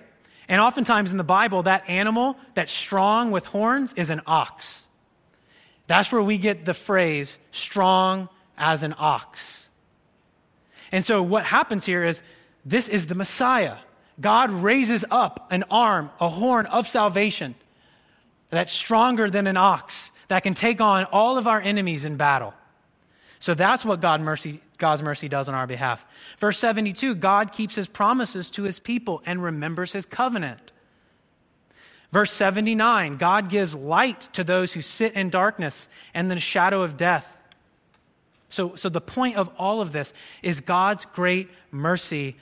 And 0.48 0.62
oftentimes 0.62 1.12
in 1.12 1.18
the 1.18 1.24
Bible, 1.24 1.64
that 1.64 1.90
animal 1.90 2.38
that's 2.54 2.72
strong 2.72 3.32
with 3.32 3.46
horns 3.46 3.94
is 3.94 4.10
an 4.10 4.22
ox. 4.26 4.88
That's 5.88 6.12
where 6.12 6.22
we 6.22 6.38
get 6.38 6.66
the 6.66 6.74
phrase 6.74 7.38
strong 7.52 8.30
as 8.58 8.84
an 8.84 8.96
ox. 8.98 9.70
And 10.92 11.06
so 11.06 11.22
what 11.22 11.46
happens 11.46 11.86
here 11.86 12.04
is 12.04 12.22
this 12.66 12.88
is 12.88 13.08
the 13.08 13.16
Messiah. 13.16 13.78
God 14.20 14.52
raises 14.52 15.06
up 15.10 15.48
an 15.52 15.64
arm, 15.72 16.10
a 16.20 16.30
horn 16.30 16.66
of 16.66 16.88
salvation 16.88 17.56
that's 18.50 18.72
stronger 18.72 19.30
than 19.30 19.48
an 19.48 19.58
ox 19.58 20.12
that 20.28 20.44
can 20.44 20.54
take 20.54 20.82
on 20.82 21.06
all 21.06 21.38
of 21.38 21.48
our 21.48 21.62
enemies 21.62 22.06
in 22.06 22.18
battle. 22.18 22.54
So 23.40 23.54
that's 23.54 23.86
what 23.86 24.02
God 24.02 24.22
mercy, 24.22 24.62
God's 24.78 25.02
mercy 25.02 25.30
does 25.30 25.48
on 25.48 25.56
our 25.56 25.68
behalf. 25.68 26.06
Verse 26.40 26.58
72 26.58 27.16
God 27.16 27.54
keeps 27.54 27.76
his 27.76 27.88
promises 27.88 28.50
to 28.52 28.64
his 28.64 28.80
people 28.80 29.22
and 29.26 29.42
remembers 29.42 29.94
his 29.94 30.06
covenant. 30.06 30.74
Verse 32.12 32.34
79 32.34 33.18
God 33.18 33.50
gives 33.50 33.74
light 33.74 34.28
to 34.34 34.44
those 34.44 34.74
who 34.74 34.82
sit 34.82 35.14
in 35.14 35.30
darkness 35.30 35.88
and 36.14 36.30
the 36.30 36.40
shadow 36.40 36.82
of 36.82 36.98
death. 36.98 37.38
So, 38.50 38.76
so 38.76 38.90
the 38.90 39.02
point 39.02 39.38
of 39.38 39.50
all 39.58 39.80
of 39.80 39.92
this 39.92 40.14
is 40.42 40.60
God's 40.60 41.06
great 41.06 41.50
mercy 41.72 42.36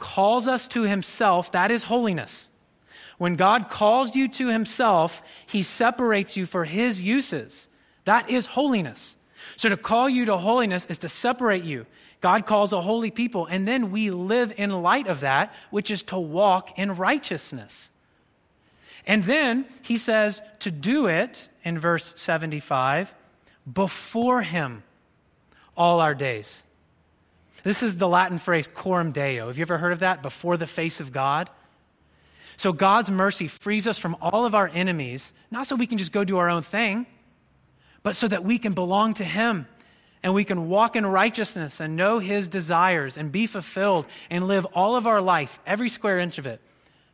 calls 0.00 0.48
us 0.48 0.66
to 0.68 0.82
himself, 0.82 1.52
that 1.52 1.70
is 1.70 1.84
holiness. 1.84 2.50
When 3.18 3.36
God 3.36 3.68
calls 3.68 4.16
you 4.16 4.28
to 4.28 4.48
himself, 4.48 5.22
he 5.46 5.62
separates 5.62 6.36
you 6.36 6.46
for 6.46 6.64
his 6.64 7.02
uses. 7.02 7.68
That 8.06 8.30
is 8.30 8.46
holiness. 8.46 9.16
So 9.56 9.68
to 9.68 9.76
call 9.76 10.08
you 10.08 10.24
to 10.24 10.38
holiness 10.38 10.86
is 10.86 10.98
to 10.98 11.08
separate 11.08 11.64
you. 11.64 11.86
God 12.20 12.46
calls 12.46 12.72
a 12.72 12.80
holy 12.80 13.10
people, 13.10 13.46
and 13.46 13.66
then 13.68 13.90
we 13.90 14.10
live 14.10 14.52
in 14.56 14.70
light 14.70 15.06
of 15.06 15.20
that, 15.20 15.54
which 15.70 15.90
is 15.90 16.02
to 16.04 16.18
walk 16.18 16.78
in 16.78 16.96
righteousness. 16.96 17.90
And 19.06 19.24
then 19.24 19.66
he 19.82 19.96
says 19.96 20.42
to 20.60 20.70
do 20.70 21.06
it 21.06 21.48
in 21.62 21.78
verse 21.78 22.12
75 22.16 23.14
before 23.70 24.42
him 24.42 24.82
all 25.76 26.00
our 26.00 26.14
days. 26.14 26.62
This 27.62 27.82
is 27.82 27.96
the 27.96 28.08
Latin 28.08 28.38
phrase 28.38 28.68
coram 28.72 29.12
deo. 29.12 29.48
Have 29.48 29.58
you 29.58 29.62
ever 29.62 29.78
heard 29.78 29.92
of 29.92 30.00
that? 30.00 30.22
Before 30.22 30.56
the 30.56 30.66
face 30.66 31.00
of 31.00 31.12
God? 31.12 31.50
So 32.56 32.72
God's 32.72 33.10
mercy 33.10 33.48
frees 33.48 33.86
us 33.86 33.98
from 33.98 34.16
all 34.20 34.44
of 34.44 34.54
our 34.54 34.70
enemies, 34.74 35.32
not 35.50 35.66
so 35.66 35.76
we 35.76 35.86
can 35.86 35.96
just 35.96 36.12
go 36.12 36.24
do 36.24 36.36
our 36.36 36.50
own 36.50 36.62
thing, 36.62 37.06
but 38.02 38.16
so 38.16 38.28
that 38.28 38.44
we 38.44 38.58
can 38.58 38.74
belong 38.74 39.14
to 39.14 39.24
Him 39.24 39.66
and 40.22 40.34
we 40.34 40.44
can 40.44 40.68
walk 40.68 40.96
in 40.96 41.06
righteousness 41.06 41.80
and 41.80 41.96
know 41.96 42.18
His 42.18 42.48
desires 42.48 43.16
and 43.16 43.32
be 43.32 43.46
fulfilled 43.46 44.06
and 44.28 44.46
live 44.46 44.66
all 44.74 44.94
of 44.96 45.06
our 45.06 45.22
life, 45.22 45.58
every 45.66 45.88
square 45.88 46.18
inch 46.18 46.36
of 46.36 46.46
it, 46.46 46.60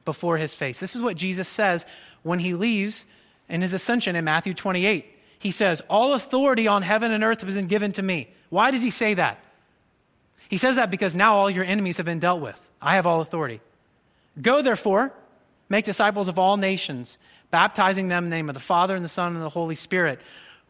before 0.05 0.37
His 0.37 0.55
face. 0.55 0.81
This 0.81 0.97
is 0.97 1.03
what 1.03 1.17
Jesus 1.17 1.49
says 1.49 1.87
when 2.25 2.41
He 2.41 2.55
leaves 2.55 3.07
in 3.49 3.63
His 3.63 3.73
ascension 3.73 4.17
in 4.17 4.25
Matthew 4.25 4.53
28. 4.53 5.07
He 5.39 5.51
says, 5.53 5.81
All 5.89 6.15
authority 6.15 6.67
on 6.67 6.83
heaven 6.83 7.13
and 7.13 7.23
earth 7.23 7.43
has 7.43 7.55
been 7.55 7.69
given 7.69 7.93
to 7.93 8.03
me. 8.03 8.31
Why 8.49 8.73
does 8.73 8.83
He 8.83 8.91
say 8.91 9.15
that? 9.15 9.39
He 10.49 10.57
says 10.57 10.77
that 10.77 10.91
because 10.91 11.17
now 11.17 11.37
all 11.37 11.51
your 11.51 11.65
enemies 11.65 11.97
have 11.97 12.07
been 12.07 12.21
dealt 12.21 12.41
with. 12.41 12.61
I 12.81 12.95
have 12.95 13.07
all 13.07 13.21
authority. 13.21 13.61
Go, 14.41 14.63
therefore, 14.63 15.13
make 15.69 15.85
disciples 15.85 16.29
of 16.29 16.39
all 16.39 16.57
nations, 16.57 17.19
baptizing 17.51 18.09
them 18.09 18.25
in 18.25 18.31
the 18.31 18.37
name 18.37 18.49
of 18.49 18.55
the 18.55 18.61
Father 18.61 18.95
and 18.95 19.05
the 19.05 19.09
Son 19.09 19.35
and 19.35 19.43
the 19.43 19.49
Holy 19.49 19.75
Spirit. 19.75 20.21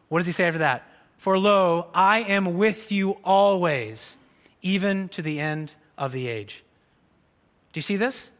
What 0.09 0.19
does 0.19 0.27
he 0.27 0.33
say 0.33 0.45
after 0.45 0.59
that? 0.59 0.87
For 1.17 1.37
lo, 1.37 1.87
I 1.93 2.19
am 2.19 2.57
with 2.57 2.91
you 2.91 3.17
always, 3.23 4.17
even 4.61 5.09
to 5.09 5.21
the 5.21 5.39
end 5.39 5.73
of 5.97 6.11
the 6.11 6.27
age. 6.27 6.63
Do 7.73 7.77
you 7.77 7.81
see 7.81 7.97
this? 7.97 8.31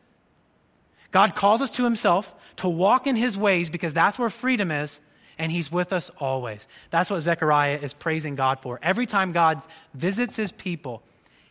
God 1.12 1.36
calls 1.36 1.62
us 1.62 1.72
to 1.72 1.84
himself 1.84 2.34
to 2.58 2.70
walk 2.70 3.08
in 3.08 3.16
his 3.16 3.38
ways 3.38 3.70
because 3.70 3.94
that's 3.94 4.20
where 4.20 4.30
freedom 4.30 4.72
is, 4.72 5.02
and 5.38 5.52
he's 5.52 5.72
with 5.72 5.94
us 5.94 6.10
always. 6.20 6.68
That's 6.90 7.10
what 7.10 7.22
Zechariah 7.22 7.80
is 7.82 7.94
praising 7.94 8.36
God 8.36 8.60
for. 8.60 8.80
Every 8.82 9.06
time 9.06 9.32
God 9.32 9.62
visits 9.94 10.36
his 10.36 10.52
people, 10.52 11.04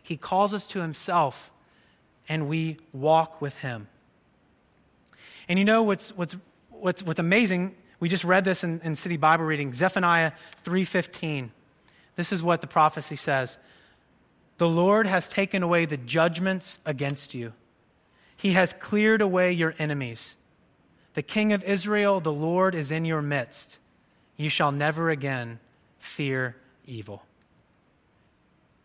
he 0.07 0.17
calls 0.17 0.55
us 0.55 0.69
to 0.69 0.81
himself 0.81 1.51
and 2.29 2.49
we 2.49 2.77
walk 2.93 3.41
with 3.41 3.59
him. 3.59 3.89
And 5.49 5.59
you 5.59 5.65
know 5.65 5.83
what's, 5.83 6.17
what's, 6.17 6.37
what's, 6.71 7.03
what's 7.03 7.19
amazing? 7.19 7.75
We 7.99 8.09
just 8.09 8.23
read 8.23 8.45
this 8.45 8.63
in, 8.63 8.81
in 8.85 8.95
City 8.95 9.17
Bible 9.17 9.45
reading, 9.45 9.73
Zephaniah 9.73 10.31
3.15. 10.65 11.49
This 12.15 12.33
is 12.33 12.41
what 12.41 12.61
the 12.61 12.69
prophecy 12.69 13.17
says. 13.17 13.59
The 14.59 14.69
Lord 14.69 15.09
has 15.09 15.29
taken 15.29 15.65
away 15.65 15.87
the 15.87 15.97
judgments 15.97 16.79
against 16.87 17.35
you. 17.35 17.53
He 18.37 18.53
has 18.53 18.75
cleared 18.75 19.21
away 19.21 19.51
your 19.51 19.75
enemies. 19.77 20.37
The 21.15 21.23
King 21.23 21.53
of 21.53 21.65
Israel, 21.65 22.21
the 22.21 22.33
Lord, 22.33 22.77
is 22.77 22.93
in 22.93 23.05
your 23.05 23.23
midst. 23.23 23.79
You 24.37 24.51
shall 24.51 24.71
never 24.71 25.11
again 25.11 25.59
fear 25.99 26.55
evil. 26.87 27.25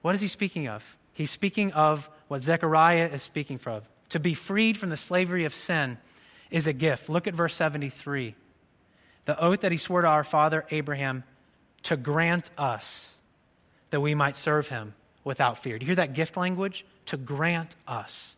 What 0.02 0.16
is 0.16 0.22
he 0.22 0.28
speaking 0.28 0.68
of? 0.68 0.98
He's 1.14 1.32
speaking 1.32 1.72
of 1.74 2.10
what 2.28 2.44
Zechariah 2.44 3.10
is 3.14 3.22
speaking 3.24 3.60
of. 3.66 3.84
To 4.10 4.20
be 4.20 4.34
freed 4.34 4.78
from 4.78 4.90
the 4.90 4.98
slavery 4.98 5.46
of 5.46 5.54
sin 5.54 5.98
is 6.50 6.68
a 6.68 6.74
gift. 6.74 7.10
Look 7.10 7.28
at 7.28 7.34
verse 7.34 7.56
73. 7.56 8.36
The 9.26 9.40
oath 9.40 9.62
that 9.62 9.72
he 9.72 9.78
swore 9.78 10.02
to 10.02 10.08
our 10.08 10.24
father 10.24 10.66
Abraham 10.72 11.24
to 11.84 11.98
grant 11.98 12.52
us 12.58 13.14
that 13.90 14.02
we 14.02 14.16
might 14.16 14.38
serve 14.38 14.70
him 14.70 14.94
without 15.24 15.58
fear. 15.58 15.78
Do 15.78 15.86
you 15.86 15.88
hear 15.88 15.96
that 15.96 16.14
gift 16.14 16.38
language? 16.38 16.86
To 17.08 17.18
grant 17.18 17.76
us. 17.88 18.36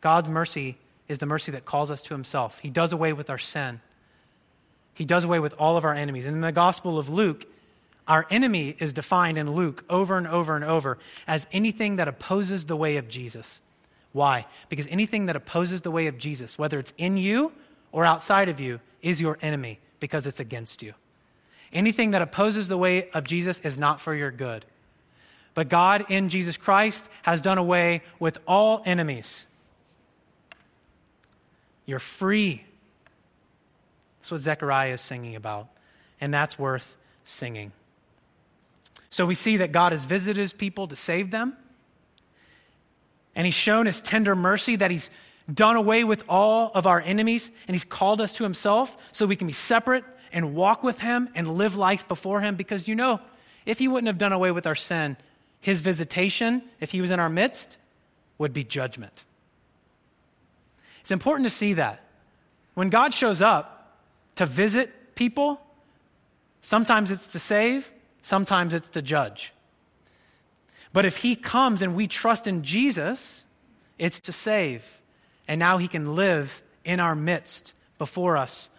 God's 0.00 0.28
mercy 0.28 0.76
is 1.08 1.18
the 1.18 1.26
mercy 1.26 1.52
that 1.52 1.64
calls 1.64 1.90
us 1.90 2.02
to 2.02 2.14
himself. 2.14 2.58
He 2.60 2.70
does 2.70 2.92
away 2.92 3.12
with 3.12 3.30
our 3.30 3.38
sin, 3.38 3.80
he 4.94 5.04
does 5.04 5.24
away 5.24 5.38
with 5.38 5.54
all 5.58 5.76
of 5.76 5.84
our 5.84 5.94
enemies. 5.94 6.26
And 6.26 6.34
in 6.34 6.40
the 6.40 6.50
Gospel 6.50 6.98
of 6.98 7.08
Luke, 7.08 7.46
our 8.08 8.26
enemy 8.30 8.74
is 8.78 8.92
defined 8.94 9.36
in 9.36 9.52
Luke 9.52 9.84
over 9.88 10.16
and 10.16 10.26
over 10.26 10.56
and 10.56 10.64
over 10.64 10.98
as 11.26 11.46
anything 11.52 11.96
that 11.96 12.08
opposes 12.08 12.64
the 12.64 12.76
way 12.76 12.96
of 12.96 13.08
Jesus. 13.08 13.60
Why? 14.12 14.46
Because 14.70 14.86
anything 14.88 15.26
that 15.26 15.36
opposes 15.36 15.82
the 15.82 15.90
way 15.90 16.06
of 16.06 16.16
Jesus, 16.16 16.58
whether 16.58 16.78
it's 16.78 16.94
in 16.96 17.18
you 17.18 17.52
or 17.92 18.06
outside 18.06 18.48
of 18.48 18.58
you, 18.58 18.80
is 19.02 19.20
your 19.20 19.38
enemy 19.42 19.78
because 20.00 20.26
it's 20.26 20.40
against 20.40 20.82
you. 20.82 20.94
Anything 21.72 22.12
that 22.12 22.22
opposes 22.22 22.68
the 22.68 22.78
way 22.78 23.10
of 23.10 23.24
Jesus 23.24 23.60
is 23.60 23.76
not 23.76 24.00
for 24.00 24.14
your 24.14 24.30
good. 24.30 24.64
But 25.54 25.68
God 25.68 26.06
in 26.08 26.30
Jesus 26.30 26.56
Christ 26.56 27.08
has 27.22 27.40
done 27.40 27.58
away 27.58 28.02
with 28.18 28.38
all 28.46 28.82
enemies. 28.86 29.46
You're 31.84 31.98
free. 31.98 32.64
That's 34.20 34.30
what 34.30 34.40
Zechariah 34.40 34.94
is 34.94 35.00
singing 35.00 35.36
about, 35.36 35.68
and 36.20 36.32
that's 36.32 36.58
worth 36.58 36.96
singing. 37.24 37.72
So 39.10 39.26
we 39.26 39.34
see 39.34 39.58
that 39.58 39.72
God 39.72 39.92
has 39.92 40.04
visited 40.04 40.40
his 40.40 40.52
people 40.52 40.88
to 40.88 40.96
save 40.96 41.30
them, 41.30 41.56
and 43.34 43.46
he's 43.46 43.54
shown 43.54 43.86
his 43.86 44.00
tender 44.00 44.34
mercy 44.34 44.76
that 44.76 44.90
he's 44.90 45.10
done 45.52 45.76
away 45.76 46.04
with 46.04 46.24
all 46.28 46.70
of 46.74 46.86
our 46.86 47.00
enemies, 47.00 47.50
and 47.66 47.74
he's 47.74 47.84
called 47.84 48.20
us 48.20 48.34
to 48.36 48.44
himself 48.44 48.96
so 49.12 49.26
we 49.26 49.36
can 49.36 49.46
be 49.46 49.52
separate 49.52 50.04
and 50.32 50.54
walk 50.54 50.82
with 50.82 51.00
him 51.00 51.28
and 51.34 51.56
live 51.56 51.76
life 51.76 52.06
before 52.06 52.40
him. 52.40 52.56
Because 52.56 52.86
you 52.86 52.94
know, 52.94 53.20
if 53.64 53.78
he 53.78 53.88
wouldn't 53.88 54.08
have 54.08 54.18
done 54.18 54.32
away 54.32 54.50
with 54.50 54.66
our 54.66 54.74
sin, 54.74 55.16
his 55.60 55.80
visitation, 55.80 56.62
if 56.80 56.90
he 56.90 57.00
was 57.00 57.10
in 57.10 57.18
our 57.18 57.30
midst, 57.30 57.78
would 58.36 58.52
be 58.52 58.62
judgment. 58.62 59.24
It's 61.00 61.10
important 61.10 61.48
to 61.48 61.54
see 61.54 61.74
that. 61.74 62.04
When 62.74 62.90
God 62.90 63.14
shows 63.14 63.40
up 63.40 63.98
to 64.36 64.46
visit 64.46 65.14
people, 65.14 65.60
sometimes 66.60 67.10
it's 67.10 67.28
to 67.28 67.38
save, 67.38 67.90
sometimes 68.28 68.74
it's 68.74 68.88
to 68.90 69.02
judge. 69.02 69.52
But 70.92 71.04
if 71.04 71.18
He 71.18 71.34
comes 71.34 71.82
and 71.82 71.96
we 71.96 72.06
trust 72.06 72.46
in 72.46 72.62
Jesus, 72.62 73.44
it's 73.98 74.20
to 74.20 74.32
save. 74.32 75.00
And 75.48 75.58
now 75.58 75.78
He 75.78 75.88
can 75.88 76.14
live 76.14 76.62
in 76.84 77.00
our 77.00 77.14
midst 77.14 77.72
before 77.98 78.36
us 78.36 78.70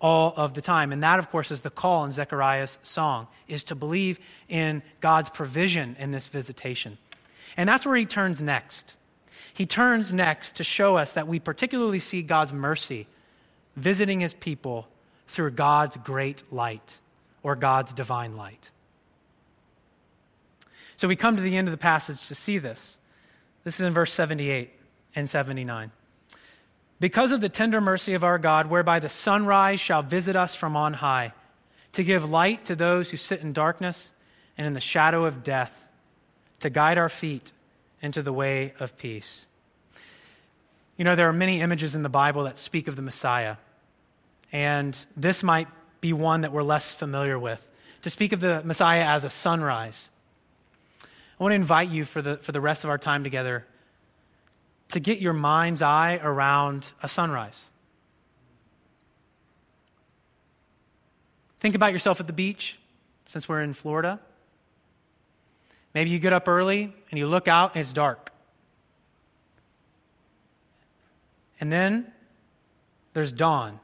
all 0.00 0.34
of 0.36 0.54
the 0.54 0.60
time. 0.60 0.92
And 0.92 1.02
that, 1.02 1.18
of 1.18 1.30
course, 1.30 1.50
is 1.50 1.62
the 1.62 1.70
call 1.70 2.04
in 2.04 2.12
Zechariah's 2.12 2.78
song, 2.82 3.28
is 3.48 3.64
to 3.64 3.74
believe 3.74 4.18
in 4.48 4.82
God's 5.00 5.30
provision 5.30 5.96
in 5.98 6.10
this 6.10 6.28
visitation. 6.28 6.98
And 7.56 7.68
that's 7.68 7.86
where 7.86 7.96
he 7.96 8.04
turns 8.04 8.40
next 8.42 8.96
he 9.56 9.64
turns 9.64 10.12
next 10.12 10.56
to 10.56 10.64
show 10.64 10.98
us 10.98 11.12
that 11.12 11.26
we 11.26 11.40
particularly 11.40 11.98
see 11.98 12.20
God's 12.20 12.52
mercy 12.52 13.06
visiting 13.74 14.20
his 14.20 14.34
people 14.34 14.86
through 15.28 15.52
God's 15.52 15.96
great 15.96 16.42
light 16.52 16.98
or 17.42 17.56
God's 17.56 17.94
divine 17.94 18.36
light. 18.36 18.68
So 20.96 21.08
we 21.08 21.16
come 21.16 21.36
to 21.36 21.42
the 21.42 21.56
end 21.56 21.68
of 21.68 21.72
the 21.72 21.78
passage 21.78 22.26
to 22.28 22.34
see 22.34 22.58
this. 22.58 22.98
This 23.64 23.80
is 23.80 23.86
in 23.86 23.92
verse 23.92 24.12
78 24.12 24.70
and 25.14 25.28
79. 25.28 25.90
Because 26.98 27.32
of 27.32 27.40
the 27.40 27.48
tender 27.48 27.80
mercy 27.80 28.14
of 28.14 28.24
our 28.24 28.38
God, 28.38 28.70
whereby 28.70 29.00
the 29.00 29.08
sunrise 29.08 29.80
shall 29.80 30.02
visit 30.02 30.36
us 30.36 30.54
from 30.54 30.76
on 30.76 30.94
high, 30.94 31.32
to 31.92 32.02
give 32.02 32.28
light 32.28 32.64
to 32.66 32.74
those 32.74 33.10
who 33.10 33.16
sit 33.16 33.40
in 33.40 33.52
darkness 33.52 34.12
and 34.56 34.66
in 34.66 34.72
the 34.72 34.80
shadow 34.80 35.26
of 35.26 35.42
death, 35.42 35.72
to 36.60 36.70
guide 36.70 36.96
our 36.96 37.10
feet 37.10 37.52
into 38.00 38.22
the 38.22 38.32
way 38.32 38.72
of 38.80 38.96
peace. 38.96 39.46
You 40.96 41.04
know, 41.04 41.16
there 41.16 41.28
are 41.28 41.34
many 41.34 41.60
images 41.60 41.94
in 41.94 42.02
the 42.02 42.08
Bible 42.08 42.44
that 42.44 42.58
speak 42.58 42.88
of 42.88 42.96
the 42.96 43.02
Messiah, 43.02 43.56
and 44.52 44.96
this 45.14 45.42
might 45.42 45.68
be 46.00 46.14
one 46.14 46.42
that 46.42 46.52
we're 46.52 46.62
less 46.62 46.92
familiar 46.92 47.38
with. 47.38 47.66
To 48.02 48.10
speak 48.10 48.32
of 48.32 48.40
the 48.40 48.62
Messiah 48.64 49.04
as 49.04 49.24
a 49.24 49.30
sunrise. 49.30 50.10
I 51.38 51.42
want 51.42 51.52
to 51.52 51.56
invite 51.56 51.90
you 51.90 52.04
for 52.04 52.22
the, 52.22 52.38
for 52.38 52.52
the 52.52 52.60
rest 52.60 52.84
of 52.84 52.90
our 52.90 52.98
time 52.98 53.22
together 53.22 53.66
to 54.88 55.00
get 55.00 55.18
your 55.18 55.32
mind's 55.32 55.82
eye 55.82 56.18
around 56.22 56.92
a 57.02 57.08
sunrise. 57.08 57.66
Think 61.60 61.74
about 61.74 61.92
yourself 61.92 62.20
at 62.20 62.26
the 62.26 62.32
beach, 62.32 62.78
since 63.26 63.48
we're 63.48 63.60
in 63.60 63.74
Florida. 63.74 64.20
Maybe 65.94 66.10
you 66.10 66.18
get 66.18 66.32
up 66.32 66.48
early 66.48 66.94
and 67.10 67.18
you 67.18 67.26
look 67.26 67.48
out 67.48 67.74
and 67.74 67.80
it's 67.80 67.92
dark. 67.92 68.30
And 71.58 71.72
then 71.72 72.12
there's 73.14 73.32
dawn. 73.32 73.80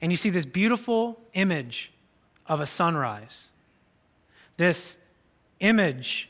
And 0.00 0.10
you 0.10 0.16
see 0.16 0.30
this 0.30 0.46
beautiful 0.46 1.20
image 1.34 1.92
of 2.46 2.60
a 2.60 2.66
sunrise. 2.66 3.50
This 4.56 4.96
image 5.60 6.28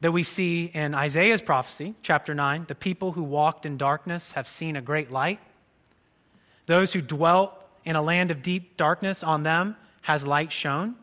that 0.00 0.12
we 0.12 0.22
see 0.22 0.66
in 0.66 0.94
Isaiah's 0.94 1.42
prophecy, 1.42 1.94
chapter 2.02 2.34
9 2.34 2.66
the 2.68 2.74
people 2.74 3.12
who 3.12 3.22
walked 3.22 3.66
in 3.66 3.76
darkness 3.76 4.32
have 4.32 4.48
seen 4.48 4.76
a 4.76 4.80
great 4.80 5.10
light. 5.10 5.40
Those 6.66 6.92
who 6.92 7.00
dwelt 7.00 7.52
in 7.84 7.96
a 7.96 8.02
land 8.02 8.30
of 8.30 8.42
deep 8.42 8.76
darkness, 8.76 9.22
on 9.22 9.42
them 9.42 9.76
has 10.02 10.26
light 10.26 10.52
shone. 10.52 10.94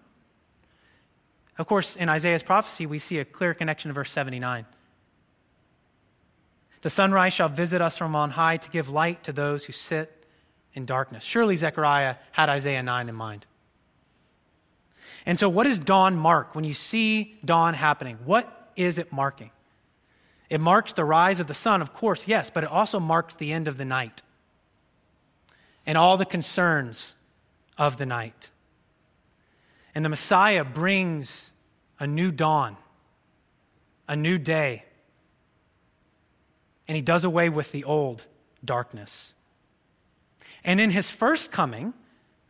Of 1.57 1.67
course, 1.67 1.95
in 1.95 2.09
Isaiah's 2.09 2.43
prophecy, 2.43 2.85
we 2.85 2.99
see 2.99 3.17
a 3.17 3.25
clear 3.25 3.53
connection 3.53 3.89
to 3.89 3.93
verse 3.93 4.11
79. 4.11 4.65
The 6.81 6.89
sunrise 6.89 7.33
shall 7.33 7.49
visit 7.49 7.81
us 7.81 7.97
from 7.97 8.15
on 8.15 8.31
high 8.31 8.57
to 8.57 8.69
give 8.69 8.89
light 8.89 9.23
to 9.23 9.33
those 9.33 9.65
who 9.65 9.73
sit 9.73 10.27
in 10.73 10.85
darkness. 10.85 11.23
Surely 11.23 11.55
Zechariah 11.55 12.17
had 12.31 12.49
Isaiah 12.49 12.83
9 12.83 13.09
in 13.09 13.15
mind. 13.15 13.47
And 15.25 15.39
so, 15.39 15.49
what 15.49 15.63
does 15.63 15.79
dawn 15.79 16.15
mark 16.15 16.55
when 16.55 16.63
you 16.63 16.73
see 16.73 17.37
dawn 17.43 17.73
happening? 17.73 18.17
What 18.25 18.71
is 18.75 18.97
it 18.97 19.11
marking? 19.11 19.51
It 20.49 20.61
marks 20.61 20.93
the 20.93 21.03
rise 21.03 21.39
of 21.39 21.47
the 21.47 21.53
sun, 21.53 21.81
of 21.81 21.93
course, 21.93 22.27
yes, 22.27 22.51
but 22.51 22.63
it 22.63 22.69
also 22.69 22.99
marks 22.99 23.35
the 23.35 23.51
end 23.51 23.67
of 23.67 23.77
the 23.77 23.85
night 23.85 24.21
and 25.85 25.97
all 25.97 26.17
the 26.17 26.25
concerns 26.25 27.15
of 27.77 27.97
the 27.97 28.05
night. 28.05 28.49
And 29.93 30.03
the 30.03 30.09
Messiah 30.09 30.63
brings 30.63 31.51
a 31.99 32.07
new 32.07 32.31
dawn, 32.31 32.77
a 34.07 34.15
new 34.15 34.37
day. 34.37 34.83
And 36.87 36.95
he 36.95 37.01
does 37.01 37.23
away 37.23 37.49
with 37.49 37.71
the 37.71 37.83
old 37.83 38.25
darkness. 38.63 39.33
And 40.63 40.79
in 40.79 40.89
his 40.89 41.09
first 41.09 41.51
coming, 41.51 41.93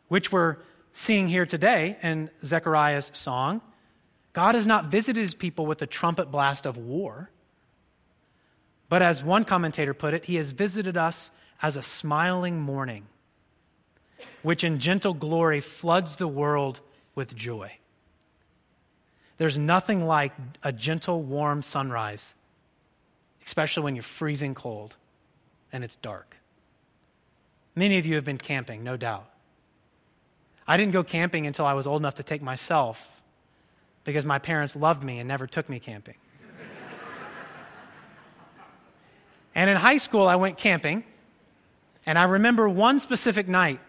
which 0.08 0.32
we're 0.32 0.58
seeing 0.95 1.27
here 1.27 1.45
today 1.45 1.97
in 2.01 2.31
Zechariah's 2.43 3.12
song, 3.13 3.62
God 4.31 4.55
has 4.55 4.65
not 4.65 4.86
visited 4.86 5.19
his 5.19 5.36
people 5.36 5.65
with 5.65 5.81
a 5.81 5.88
trumpet 5.88 6.31
blast 6.31 6.65
of 6.65 6.77
war. 6.77 7.29
But 8.88 9.01
as 9.01 9.23
one 9.23 9.43
commentator 9.43 9.93
put 9.93 10.13
it, 10.13 10.25
he 10.25 10.36
has 10.36 10.51
visited 10.51 10.95
us 10.95 11.31
as 11.62 11.75
a 11.75 11.84
smiling 11.84 12.62
morning, 12.62 13.08
which 14.41 14.63
in 14.63 14.79
gentle 14.79 15.13
glory 15.13 15.60
floods 15.60 16.15
the 16.15 16.27
world 16.27 16.79
with 17.13 17.36
joy. 17.36 17.73
There's 19.38 19.58
nothing 19.58 20.05
like 20.05 20.31
a 20.63 20.71
gentle, 20.71 21.21
warm 21.21 21.62
sunrise, 21.62 22.36
especially 23.45 23.84
when 23.84 23.95
you're 23.95 24.03
freezing 24.03 24.55
cold 24.55 24.95
and 25.73 25.84
it's 25.84 25.97
dark. 25.97 26.38
Many 27.75 27.97
of 27.97 28.05
you 28.05 28.15
have 28.15 28.23
been 28.23 28.38
camping, 28.38 28.81
no 28.81 28.95
doubt. 28.95 29.29
I 30.67 30.78
didn't 30.78 30.93
go 30.93 31.04
camping 31.04 31.45
until 31.45 31.65
I 31.65 31.73
was 31.73 31.86
old 31.86 32.01
enough 32.01 32.15
to 32.15 32.23
take 32.23 32.41
myself 32.41 33.21
because 34.04 34.25
my 34.25 34.39
parents 34.39 34.75
loved 34.75 35.04
me 35.04 35.19
and 35.19 35.28
never 35.28 35.47
took 35.47 35.69
me 35.69 35.80
camping. 35.80 36.15
and 39.56 39.69
in 39.69 39.78
high 39.78 39.97
school, 39.97 40.28
I 40.28 40.36
went 40.36 40.58
camping, 40.58 41.04
and 42.06 42.17
I 42.17 42.23
remember 42.23 42.67
one 42.69 42.99
specific 42.99 43.47
night 43.47 43.80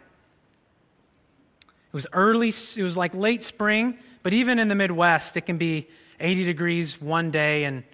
it 1.88 1.92
was 1.92 2.06
early, 2.12 2.48
it 2.48 2.82
was 2.82 2.96
like 2.96 3.14
late 3.14 3.42
spring, 3.42 3.96
but 4.22 4.34
even 4.34 4.58
in 4.58 4.68
the 4.68 4.74
Midwest, 4.74 5.36
it 5.36 5.42
can 5.42 5.56
be 5.56 5.88
80 6.20 6.44
degrees 6.44 7.00
one 7.00 7.30
day 7.30 7.64
and 7.64 7.84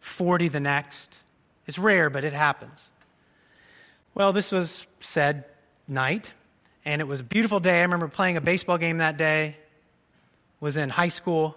40 0.00 0.48
the 0.48 0.58
next. 0.58 1.16
It's 1.66 1.78
rare, 1.78 2.10
but 2.10 2.24
it 2.24 2.32
happens. 2.32 2.90
Well, 4.14 4.32
this 4.32 4.50
was 4.50 4.86
said 5.00 5.44
night, 5.86 6.32
and 6.84 7.00
it 7.00 7.06
was 7.06 7.20
a 7.20 7.24
beautiful 7.24 7.60
day. 7.60 7.78
I 7.78 7.82
remember 7.82 8.08
playing 8.08 8.36
a 8.36 8.40
baseball 8.40 8.78
game 8.78 8.98
that 8.98 9.16
day, 9.16 9.56
was 10.60 10.76
in 10.76 10.90
high 10.90 11.08
school. 11.08 11.56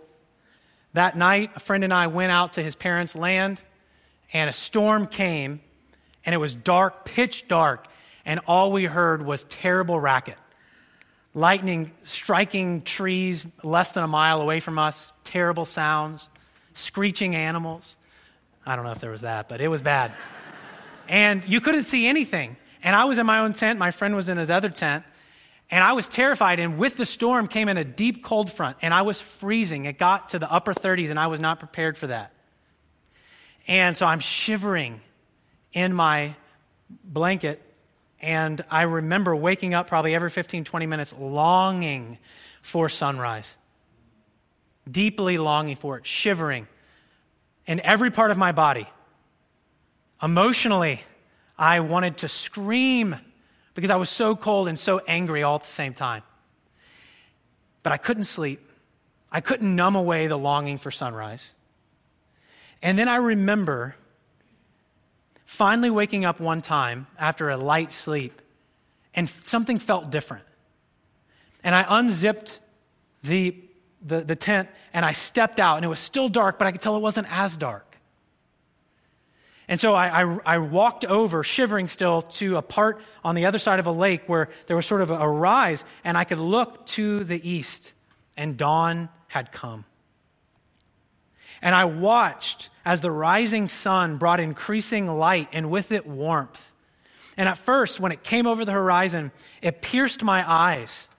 That 0.93 1.17
night, 1.17 1.51
a 1.55 1.59
friend 1.59 1.83
and 1.83 1.93
I 1.93 2.07
went 2.07 2.31
out 2.31 2.53
to 2.53 2.63
his 2.63 2.75
parents' 2.75 3.15
land, 3.15 3.59
and 4.33 4.49
a 4.49 4.53
storm 4.53 5.07
came, 5.07 5.61
and 6.25 6.33
it 6.33 6.37
was 6.37 6.55
dark, 6.55 7.05
pitch 7.05 7.47
dark, 7.47 7.87
and 8.25 8.39
all 8.47 8.71
we 8.71 8.85
heard 8.85 9.23
was 9.23 9.43
terrible 9.45 9.99
racket. 9.99 10.37
Lightning 11.33 11.91
striking 12.03 12.81
trees 12.81 13.45
less 13.61 13.91
than 13.91 14.03
a 14.03 14.07
mile 14.07 14.41
away 14.41 14.59
from 14.59 14.79
us, 14.79 15.11
terrible 15.23 15.65
sounds, 15.65 16.29
screeching 16.73 17.35
animals. 17.35 17.97
I 18.65 18.75
don't 18.75 18.85
know 18.85 18.91
if 18.91 18.99
there 18.99 19.11
was 19.11 19.21
that, 19.21 19.49
but 19.49 19.61
it 19.61 19.67
was 19.67 19.81
bad. 19.81 20.13
and 21.07 21.43
you 21.45 21.61
couldn't 21.61 21.83
see 21.83 22.07
anything. 22.07 22.57
And 22.83 22.95
I 22.95 23.05
was 23.05 23.17
in 23.17 23.25
my 23.25 23.39
own 23.39 23.53
tent, 23.53 23.77
my 23.77 23.91
friend 23.91 24.15
was 24.15 24.29
in 24.29 24.37
his 24.37 24.49
other 24.49 24.69
tent, 24.69 25.03
and 25.69 25.83
I 25.83 25.93
was 25.93 26.07
terrified. 26.07 26.59
And 26.59 26.77
with 26.77 26.97
the 26.97 27.05
storm 27.05 27.47
came 27.47 27.69
in 27.69 27.77
a 27.77 27.83
deep 27.83 28.23
cold 28.23 28.51
front, 28.51 28.77
and 28.81 28.93
I 28.93 29.01
was 29.01 29.19
freezing. 29.19 29.85
It 29.85 29.97
got 29.97 30.29
to 30.29 30.39
the 30.39 30.51
upper 30.51 30.73
30s, 30.73 31.09
and 31.09 31.19
I 31.19 31.27
was 31.27 31.39
not 31.39 31.59
prepared 31.59 31.97
for 31.97 32.07
that. 32.07 32.31
And 33.67 33.97
so 33.97 34.05
I'm 34.05 34.19
shivering 34.19 35.01
in 35.73 35.93
my 35.93 36.35
blanket, 37.03 37.61
and 38.21 38.63
I 38.69 38.83
remember 38.83 39.35
waking 39.35 39.73
up 39.73 39.87
probably 39.87 40.13
every 40.13 40.29
15, 40.29 40.63
20 40.63 40.85
minutes, 40.85 41.13
longing 41.17 42.19
for 42.61 42.89
sunrise, 42.89 43.57
deeply 44.89 45.37
longing 45.37 45.75
for 45.75 45.97
it, 45.97 46.05
shivering 46.05 46.67
in 47.65 47.79
every 47.79 48.11
part 48.11 48.31
of 48.31 48.37
my 48.37 48.51
body. 48.51 48.87
Emotionally, 50.21 51.03
I 51.57 51.79
wanted 51.79 52.17
to 52.19 52.27
scream 52.27 53.15
because 53.75 53.91
I 53.91 53.97
was 53.97 54.09
so 54.09 54.35
cold 54.35 54.67
and 54.67 54.79
so 54.79 54.99
angry 55.07 55.43
all 55.43 55.55
at 55.55 55.63
the 55.63 55.69
same 55.69 55.93
time. 55.93 56.23
But 57.83 57.93
I 57.93 57.97
couldn't 57.97 58.23
sleep. 58.23 58.61
I 59.31 59.41
couldn't 59.41 59.75
numb 59.75 59.95
away 59.95 60.27
the 60.27 60.37
longing 60.37 60.79
for 60.79 60.89
sunrise. 60.89 61.53
And 62.81 62.97
then 62.97 63.07
I 63.07 63.17
remember 63.17 63.95
finally 65.43 65.89
waking 65.89 66.25
up 66.25 66.39
one 66.39 66.61
time 66.61 67.07
after 67.19 67.49
a 67.49 67.57
light 67.57 67.93
sleep 67.93 68.41
and 69.13 69.29
something 69.29 69.77
felt 69.77 70.09
different. 70.09 70.45
And 71.63 71.75
I 71.75 71.85
unzipped 71.87 72.59
the, 73.23 73.55
the, 74.01 74.21
the, 74.21 74.35
tent 74.35 74.69
and 74.93 75.03
I 75.05 75.13
stepped 75.13 75.59
out, 75.59 75.77
and 75.77 75.85
it 75.85 75.87
was 75.87 75.99
still 75.99 76.29
dark, 76.29 76.59
but 76.59 76.67
I 76.67 76.71
could 76.71 76.81
tell 76.81 76.95
it 76.95 77.01
wasn't 77.01 77.27
as 77.31 77.57
dark. 77.57 77.94
And 79.67 79.79
so 79.79 79.93
I, 79.93 80.23
I, 80.23 80.39
I, 80.45 80.57
walked 80.59 81.05
over, 81.05 81.43
shivering 81.43 81.87
still, 81.87 82.21
to 82.23 82.57
a 82.57 82.61
part 82.61 83.01
on 83.23 83.33
the 83.33 83.47
other 83.47 83.57
side 83.57 83.79
of 83.79 83.87
a 83.87 83.91
lake 83.91 84.29
where 84.29 84.49
there 84.67 84.75
was 84.75 84.85
sort 84.85 85.01
of 85.01 85.09
a, 85.09 85.15
a 85.15 85.27
rise, 85.27 85.83
and 86.03 86.17
I 86.17 86.23
could 86.23 86.39
look 86.39 86.85
to 86.87 87.23
the 87.23 87.49
east, 87.49 87.93
and 88.37 88.57
dawn 88.57 89.09
had 89.27 89.51
come. 89.51 89.85
And 91.63 91.73
I 91.73 91.85
watched 91.85 92.69
as 92.85 93.01
the 93.01 93.11
rising 93.11 93.67
sun 93.67 94.17
brought 94.17 94.39
increasing 94.39 95.07
light 95.07 95.49
and 95.51 95.71
with 95.71 95.91
it 95.91 96.05
warmth. 96.05 96.71
And 97.35 97.49
at 97.49 97.57
first, 97.57 97.99
when 97.99 98.11
it 98.11 98.23
came 98.23 98.45
over 98.45 98.65
the 98.65 98.71
horizon, 98.71 99.31
it 99.63 99.81
pierced 99.81 100.23
my 100.23 100.47
eyes. 100.49 101.09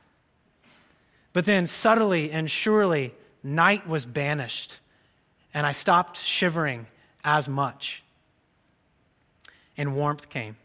But 1.32 1.46
then, 1.46 1.66
subtly 1.66 2.30
and 2.30 2.48
surely, 2.48 3.12
night 3.42 3.88
was 3.88 4.06
banished, 4.06 4.76
and 5.52 5.66
I 5.66 5.72
stopped 5.72 6.22
shivering 6.22 6.86
as 7.24 7.48
much 7.48 8.04
and 9.76 9.94
warmth 9.94 10.28
came. 10.28 10.56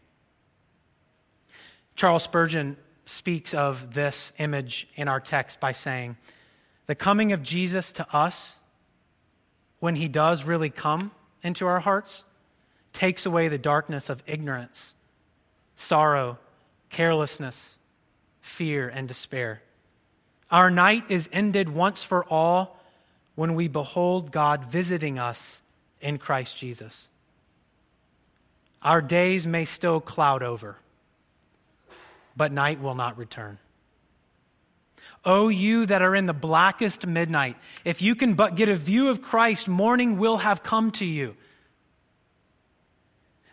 Charles 1.94 2.22
Spurgeon 2.22 2.76
speaks 3.06 3.52
of 3.52 3.94
this 3.94 4.32
image 4.38 4.88
in 4.94 5.08
our 5.08 5.20
text 5.20 5.60
by 5.60 5.72
saying, 5.72 6.16
The 6.86 6.94
coming 6.94 7.32
of 7.32 7.42
Jesus 7.42 7.92
to 7.94 8.16
us, 8.16 8.58
when 9.80 9.96
he 9.96 10.08
does 10.08 10.44
really 10.44 10.70
come 10.70 11.10
into 11.42 11.66
our 11.66 11.80
hearts, 11.80 12.24
takes 12.92 13.26
away 13.26 13.48
the 13.48 13.58
darkness 13.58 14.08
of 14.08 14.22
ignorance, 14.26 14.94
sorrow, 15.76 16.38
carelessness, 16.90 17.78
fear, 18.40 18.88
and 18.88 19.08
despair. 19.08 19.62
Our 20.50 20.70
night 20.70 21.04
is 21.10 21.28
ended 21.32 21.70
once 21.70 22.04
for 22.04 22.24
all 22.26 22.78
when 23.34 23.54
we 23.54 23.68
behold 23.68 24.30
God 24.30 24.66
visiting 24.66 25.18
us 25.18 25.62
in 26.00 26.18
Christ 26.18 26.56
Jesus. 26.56 27.08
Our 28.82 29.00
days 29.00 29.46
may 29.46 29.64
still 29.64 30.00
cloud 30.00 30.42
over, 30.42 30.76
but 32.36 32.52
night 32.52 32.80
will 32.80 32.94
not 32.94 33.16
return. 33.16 33.58
O 35.24 35.48
you 35.48 35.86
that 35.86 36.02
are 36.02 36.16
in 36.16 36.26
the 36.26 36.32
blackest 36.32 37.06
midnight, 37.06 37.56
if 37.84 38.02
you 38.02 38.16
can 38.16 38.34
but 38.34 38.56
get 38.56 38.68
a 38.68 38.74
view 38.74 39.08
of 39.08 39.22
Christ, 39.22 39.68
morning 39.68 40.18
will 40.18 40.38
have 40.38 40.64
come 40.64 40.90
to 40.92 41.04
you. 41.04 41.36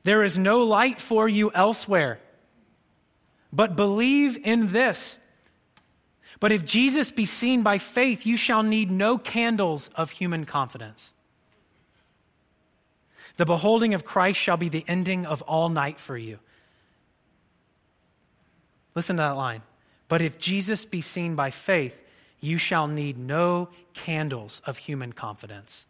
There 0.04 0.24
is 0.24 0.38
no 0.38 0.64
light 0.64 1.00
for 1.00 1.30
you 1.30 1.52
elsewhere, 1.54 2.20
but 3.54 3.76
believe 3.76 4.38
in 4.44 4.68
this. 4.68 5.20
But 6.40 6.52
if 6.52 6.66
Jesus 6.66 7.12
be 7.12 7.26
seen 7.26 7.62
by 7.62 7.78
faith, 7.78 8.26
you 8.26 8.38
shall 8.38 8.64
need 8.64 8.90
no 8.90 9.18
candles 9.18 9.90
of 9.94 10.10
human 10.12 10.46
confidence. 10.46 11.14
The 13.40 13.46
beholding 13.46 13.94
of 13.94 14.04
Christ 14.04 14.38
shall 14.38 14.58
be 14.58 14.68
the 14.68 14.84
ending 14.86 15.26
of 15.26 15.42
all 15.44 15.70
night 15.70 15.98
for 15.98 16.18
you. 16.18 16.40
Listen 18.96 19.16
to 19.16 19.22
that 19.22 19.38
line. 19.38 19.62
But 20.10 20.22
if 20.22 20.38
Jesus 20.38 20.84
be 20.84 21.02
seen 21.02 21.36
by 21.36 21.50
faith, 21.50 22.02
you 22.42 22.58
shall 22.58 22.86
need 22.86 23.18
no 23.18 23.70
candles 23.94 24.62
of 24.66 24.80
human 24.80 25.14
confidence. 25.14 25.86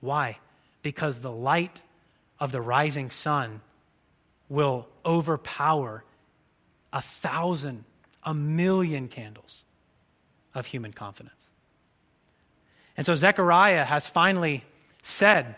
Why? 0.00 0.38
Because 0.80 1.20
the 1.20 1.30
light 1.30 1.82
of 2.40 2.50
the 2.50 2.62
rising 2.62 3.10
sun 3.10 3.60
will 4.48 4.88
overpower 5.04 6.02
a 6.94 7.02
thousand, 7.02 7.84
a 8.22 8.32
million 8.32 9.08
candles 9.08 9.64
of 10.54 10.64
human 10.64 10.94
confidence. 10.94 11.48
And 12.96 13.04
so 13.04 13.14
Zechariah 13.16 13.84
has 13.84 14.06
finally 14.06 14.64
said, 15.02 15.56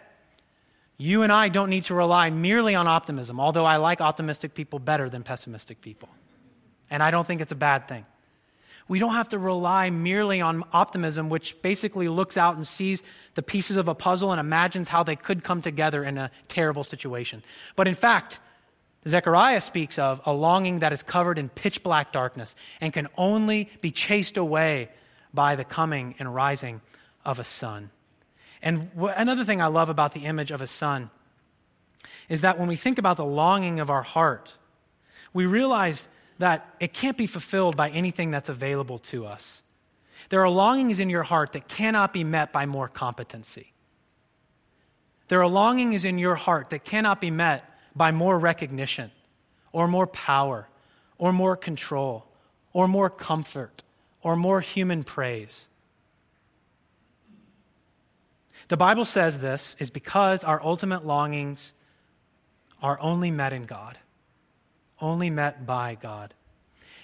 you 0.99 1.23
and 1.23 1.33
I 1.33 1.49
don't 1.49 1.71
need 1.71 1.85
to 1.85 1.95
rely 1.95 2.31
merely 2.31 2.75
on 2.75 2.89
optimism, 2.89 3.39
although 3.39 3.65
I 3.65 3.77
like 3.77 4.01
optimistic 4.01 4.55
people 4.55 4.81
better 4.81 5.09
than 5.09 5.23
pessimistic 5.23 5.81
people. 5.81 6.09
And 6.91 7.03
I 7.03 7.13
don't 7.13 7.27
think 7.27 7.41
it's 7.41 7.53
a 7.53 7.57
bad 7.57 7.87
thing. 7.87 8.05
We 8.89 8.99
don't 8.99 9.13
have 9.13 9.29
to 9.29 9.39
rely 9.39 9.91
merely 9.91 10.41
on 10.41 10.65
optimism, 10.73 11.29
which 11.29 11.61
basically 11.63 12.09
looks 12.09 12.37
out 12.37 12.57
and 12.57 12.67
sees 12.67 13.03
the 13.35 13.43
pieces 13.43 13.77
of 13.77 13.87
a 13.87 13.95
puzzle 13.95 14.33
and 14.33 14.41
imagines 14.41 14.89
how 14.89 15.03
they 15.03 15.15
could 15.15 15.45
come 15.45 15.63
together 15.63 16.03
in 16.03 16.19
a 16.19 16.31
terrible 16.49 16.83
situation. 16.83 17.45
But 17.77 17.87
in 17.87 17.95
fact, 17.95 18.41
Zechariah 19.07 19.61
speaks 19.61 19.99
of 19.99 20.21
a 20.25 20.33
longing 20.33 20.81
that 20.81 20.93
is 20.93 21.03
covered 21.03 21.39
in 21.39 21.51
pitch 21.51 21.83
black 21.83 22.13
darkness 22.13 22.57
and 22.81 22.93
can 22.93 23.09
only 23.17 23.71
be 23.81 23.93
chased 23.93 24.37
away 24.37 24.89
by 25.33 25.55
the 25.55 25.65
coming 25.65 26.15
and 26.19 26.35
rising 26.35 26.81
of 27.25 27.39
a 27.39 27.45
sun. 27.45 27.91
And 28.63 28.91
another 28.97 29.45
thing 29.45 29.61
I 29.61 29.67
love 29.67 29.89
about 29.89 30.13
the 30.13 30.25
image 30.25 30.51
of 30.51 30.61
a 30.61 30.67
sun 30.67 31.11
is 32.29 32.41
that 32.43 32.59
when 32.59 32.69
we 32.69 32.77
think 32.77 32.99
about 32.99 33.17
the 33.17 33.25
longing 33.25 33.81
of 33.81 33.91
our 33.91 34.03
heart, 34.03 34.55
we 35.33 35.47
realize 35.47 36.09
that 36.39 36.75
it 36.81 36.93
can't 36.93 37.17
be 37.17 37.27
fulfilled 37.27 37.77
by 37.77 37.91
anything 37.91 38.31
that's 38.31 38.49
available 38.49 38.99
to 38.99 39.27
us. 39.27 39.63
There 40.29 40.43
are 40.43 40.51
longings 40.51 41.01
in 41.01 41.11
your 41.11 41.23
heart 41.23 41.53
that 41.53 41.69
cannot 41.69 42.13
be 42.13 42.25
met 42.25 42.53
by 42.53 42.67
more 42.67 42.89
competency. 42.89 43.73
There 45.29 45.41
are 45.43 45.49
longings 45.49 46.05
in 46.05 46.19
your 46.19 46.35
heart 46.35 46.71
that 46.71 46.85
cannot 46.85 47.21
be 47.21 47.31
met 47.31 47.65
by 47.95 48.13
more 48.13 48.39
recognition, 48.39 49.11
or 49.73 49.89
more 49.89 50.07
power, 50.07 50.69
or 51.19 51.33
more 51.33 51.57
control, 51.57 52.27
or 52.73 52.89
more 52.89 53.11
comfort, 53.11 53.83
or 54.23 54.37
more 54.37 54.61
human 54.61 55.05
praise. 55.05 55.69
The 58.69 58.77
Bible 58.77 59.05
says 59.05 59.39
this 59.39 59.77
is 59.79 59.91
because 59.91 60.45
our 60.45 60.63
ultimate 60.63 61.07
longings 61.07 61.73
are 62.83 63.01
only 63.01 63.31
met 63.31 63.53
in 63.53 63.65
God, 63.65 63.99
only 65.01 65.31
met 65.31 65.67
by 65.67 65.97
God. 66.01 66.35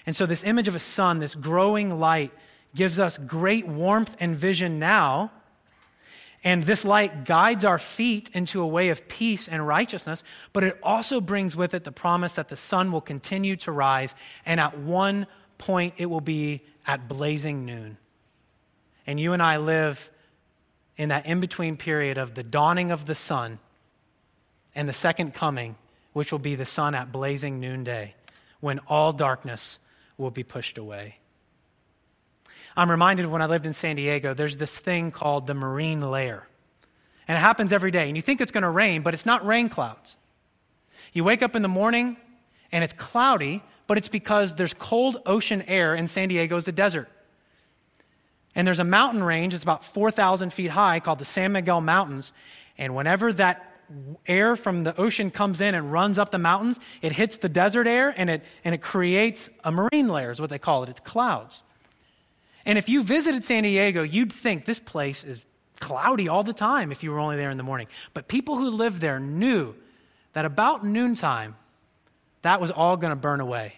And 0.05 0.15
so, 0.15 0.25
this 0.25 0.43
image 0.43 0.67
of 0.67 0.75
a 0.75 0.79
sun, 0.79 1.19
this 1.19 1.33
growing 1.33 1.99
light, 1.99 2.31
gives 2.75 2.99
us 2.99 3.17
great 3.17 3.67
warmth 3.67 4.15
and 4.19 4.35
vision 4.35 4.77
now. 4.77 5.31
And 6.43 6.63
this 6.63 6.85
light 6.85 7.25
guides 7.25 7.65
our 7.65 7.79
feet 7.79 8.29
into 8.31 8.61
a 8.61 8.67
way 8.67 8.89
of 8.89 9.07
peace 9.07 9.47
and 9.47 9.65
righteousness, 9.67 10.23
but 10.53 10.63
it 10.63 10.77
also 10.83 11.19
brings 11.19 11.57
with 11.57 11.73
it 11.73 11.83
the 11.83 11.91
promise 11.91 12.35
that 12.35 12.49
the 12.49 12.57
sun 12.57 12.91
will 12.91 13.01
continue 13.01 13.55
to 13.57 13.71
rise, 13.71 14.13
and 14.45 14.59
at 14.59 14.77
one 14.77 15.25
point 15.57 15.95
it 15.97 16.05
will 16.05 16.21
be 16.21 16.61
at 16.85 17.07
blazing 17.07 17.65
noon. 17.65 17.97
And 19.07 19.19
you 19.19 19.33
and 19.33 19.41
I 19.41 19.57
live 19.57 20.11
in 20.97 21.09
that 21.09 21.25
in 21.25 21.39
between 21.39 21.77
period 21.77 22.17
of 22.17 22.35
the 22.35 22.43
dawning 22.43 22.91
of 22.91 23.05
the 23.05 23.15
sun 23.15 23.59
and 24.73 24.87
the 24.87 24.93
second 24.93 25.33
coming 25.33 25.75
which 26.15 26.31
will 26.31 26.39
be 26.39 26.55
the 26.55 26.65
sun 26.65 26.95
at 26.95 27.11
blazing 27.11 27.59
noonday, 27.59 28.15
when 28.61 28.79
all 28.87 29.11
darkness 29.11 29.79
will 30.17 30.31
be 30.31 30.43
pushed 30.43 30.77
away. 30.77 31.17
I'm 32.77 32.89
reminded 32.89 33.25
when 33.25 33.41
I 33.41 33.47
lived 33.47 33.65
in 33.65 33.73
San 33.73 33.97
Diego, 33.97 34.33
there's 34.33 34.55
this 34.55 34.79
thing 34.79 35.11
called 35.11 35.45
the 35.45 35.53
marine 35.53 35.99
layer. 35.99 36.47
And 37.27 37.37
it 37.37 37.41
happens 37.41 37.73
every 37.73 37.91
day. 37.91 38.07
And 38.07 38.15
you 38.15 38.21
think 38.21 38.39
it's 38.39 38.53
going 38.53 38.63
to 38.63 38.69
rain, 38.69 39.01
but 39.01 39.13
it's 39.13 39.25
not 39.25 39.45
rain 39.45 39.67
clouds. 39.67 40.15
You 41.11 41.25
wake 41.25 41.43
up 41.43 41.53
in 41.53 41.61
the 41.61 41.67
morning 41.67 42.15
and 42.71 42.81
it's 42.81 42.93
cloudy, 42.93 43.61
but 43.85 43.97
it's 43.97 44.07
because 44.07 44.55
there's 44.55 44.73
cold 44.73 45.21
ocean 45.25 45.63
air 45.63 45.93
in 45.95 46.07
San 46.07 46.29
Diego's 46.29 46.63
the 46.63 46.71
desert. 46.71 47.09
And 48.55 48.65
there's 48.65 48.79
a 48.79 48.85
mountain 48.85 49.21
range, 49.21 49.53
it's 49.53 49.63
about 49.63 49.83
4,000 49.83 50.51
feet 50.51 50.71
high, 50.71 50.99
called 51.01 51.19
the 51.19 51.25
San 51.25 51.51
Miguel 51.51 51.81
Mountains. 51.81 52.31
And 52.77 52.95
whenever 52.95 53.33
that 53.33 53.71
air 54.25 54.55
from 54.55 54.83
the 54.83 54.95
ocean 54.99 55.29
comes 55.29 55.61
in 55.61 55.75
and 55.75 55.91
runs 55.91 56.17
up 56.17 56.31
the 56.31 56.39
mountains, 56.39 56.79
it 57.01 57.11
hits 57.11 57.37
the 57.37 57.49
desert 57.49 57.85
air 57.85 58.13
and 58.15 58.29
it, 58.29 58.43
and 58.63 58.73
it 58.73 58.81
creates 58.81 59.49
a 59.63 59.71
marine 59.71 60.07
layer, 60.07 60.31
is 60.31 60.39
what 60.39 60.49
they 60.49 60.59
call 60.59 60.83
it. 60.83 60.89
It's 60.89 61.01
clouds. 61.01 61.63
And 62.65 62.77
if 62.77 62.89
you 62.89 63.03
visited 63.03 63.43
San 63.43 63.63
Diego, 63.63 64.01
you'd 64.01 64.33
think 64.33 64.65
this 64.65 64.79
place 64.79 65.23
is 65.23 65.45
cloudy 65.79 66.27
all 66.27 66.43
the 66.43 66.53
time 66.53 66.91
if 66.91 67.03
you 67.03 67.11
were 67.11 67.19
only 67.19 67.37
there 67.37 67.51
in 67.51 67.57
the 67.57 67.63
morning. 67.63 67.87
But 68.13 68.27
people 68.27 68.55
who 68.55 68.71
lived 68.71 69.01
there 69.01 69.19
knew 69.19 69.75
that 70.33 70.45
about 70.45 70.85
noontime, 70.85 71.55
that 72.41 72.59
was 72.59 72.71
all 72.71 72.97
going 72.97 73.11
to 73.11 73.15
burn 73.15 73.39
away 73.39 73.75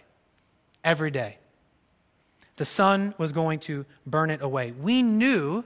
every 0.83 1.11
day. 1.11 1.37
The 2.57 2.65
sun 2.65 3.13
was 3.17 3.31
going 3.31 3.59
to 3.61 3.85
burn 4.05 4.29
it 4.29 4.41
away. 4.41 4.71
We 4.71 5.01
knew 5.01 5.63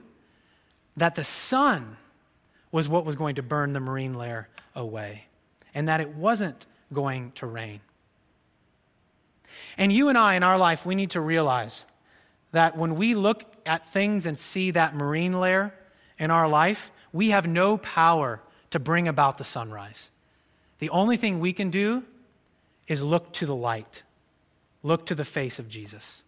that 0.96 1.14
the 1.14 1.24
sun 1.24 1.96
was 2.70 2.88
what 2.88 3.04
was 3.04 3.16
going 3.16 3.34
to 3.36 3.42
burn 3.42 3.72
the 3.72 3.80
marine 3.80 4.14
layer 4.14 4.48
away 4.74 5.26
and 5.74 5.88
that 5.88 6.00
it 6.00 6.14
wasn't 6.14 6.66
going 6.92 7.32
to 7.32 7.46
rain. 7.46 7.80
And 9.76 9.92
you 9.92 10.08
and 10.08 10.16
I 10.16 10.34
in 10.34 10.42
our 10.42 10.58
life, 10.58 10.84
we 10.86 10.94
need 10.94 11.10
to 11.10 11.20
realize 11.20 11.84
that 12.52 12.76
when 12.76 12.96
we 12.96 13.14
look 13.14 13.44
at 13.64 13.86
things 13.86 14.26
and 14.26 14.38
see 14.38 14.70
that 14.70 14.94
marine 14.94 15.38
layer 15.38 15.74
in 16.18 16.30
our 16.30 16.48
life, 16.48 16.90
we 17.12 17.30
have 17.30 17.46
no 17.46 17.78
power 17.78 18.40
to 18.70 18.78
bring 18.78 19.08
about 19.08 19.38
the 19.38 19.44
sunrise. 19.44 20.10
The 20.78 20.90
only 20.90 21.16
thing 21.16 21.40
we 21.40 21.52
can 21.52 21.70
do 21.70 22.04
is 22.86 23.02
look 23.02 23.32
to 23.34 23.46
the 23.46 23.54
light, 23.54 24.02
look 24.82 25.06
to 25.06 25.14
the 25.14 25.24
face 25.24 25.58
of 25.58 25.68
Jesus. 25.68 26.24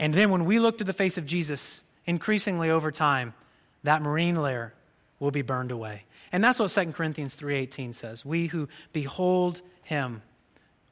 And 0.00 0.14
then 0.14 0.30
when 0.30 0.46
we 0.46 0.58
look 0.58 0.78
to 0.78 0.84
the 0.84 0.94
face 0.94 1.18
of 1.18 1.26
Jesus, 1.26 1.84
increasingly 2.06 2.70
over 2.70 2.90
time, 2.90 3.34
that 3.82 4.00
marine 4.00 4.34
layer 4.34 4.72
will 5.18 5.30
be 5.30 5.42
burned 5.42 5.70
away. 5.70 6.04
And 6.32 6.42
that's 6.42 6.58
what 6.58 6.70
2 6.70 6.94
Corinthians 6.94 7.36
3:18 7.36 7.92
says. 7.92 8.24
We 8.24 8.46
who 8.46 8.68
behold 8.94 9.60
him 9.82 10.22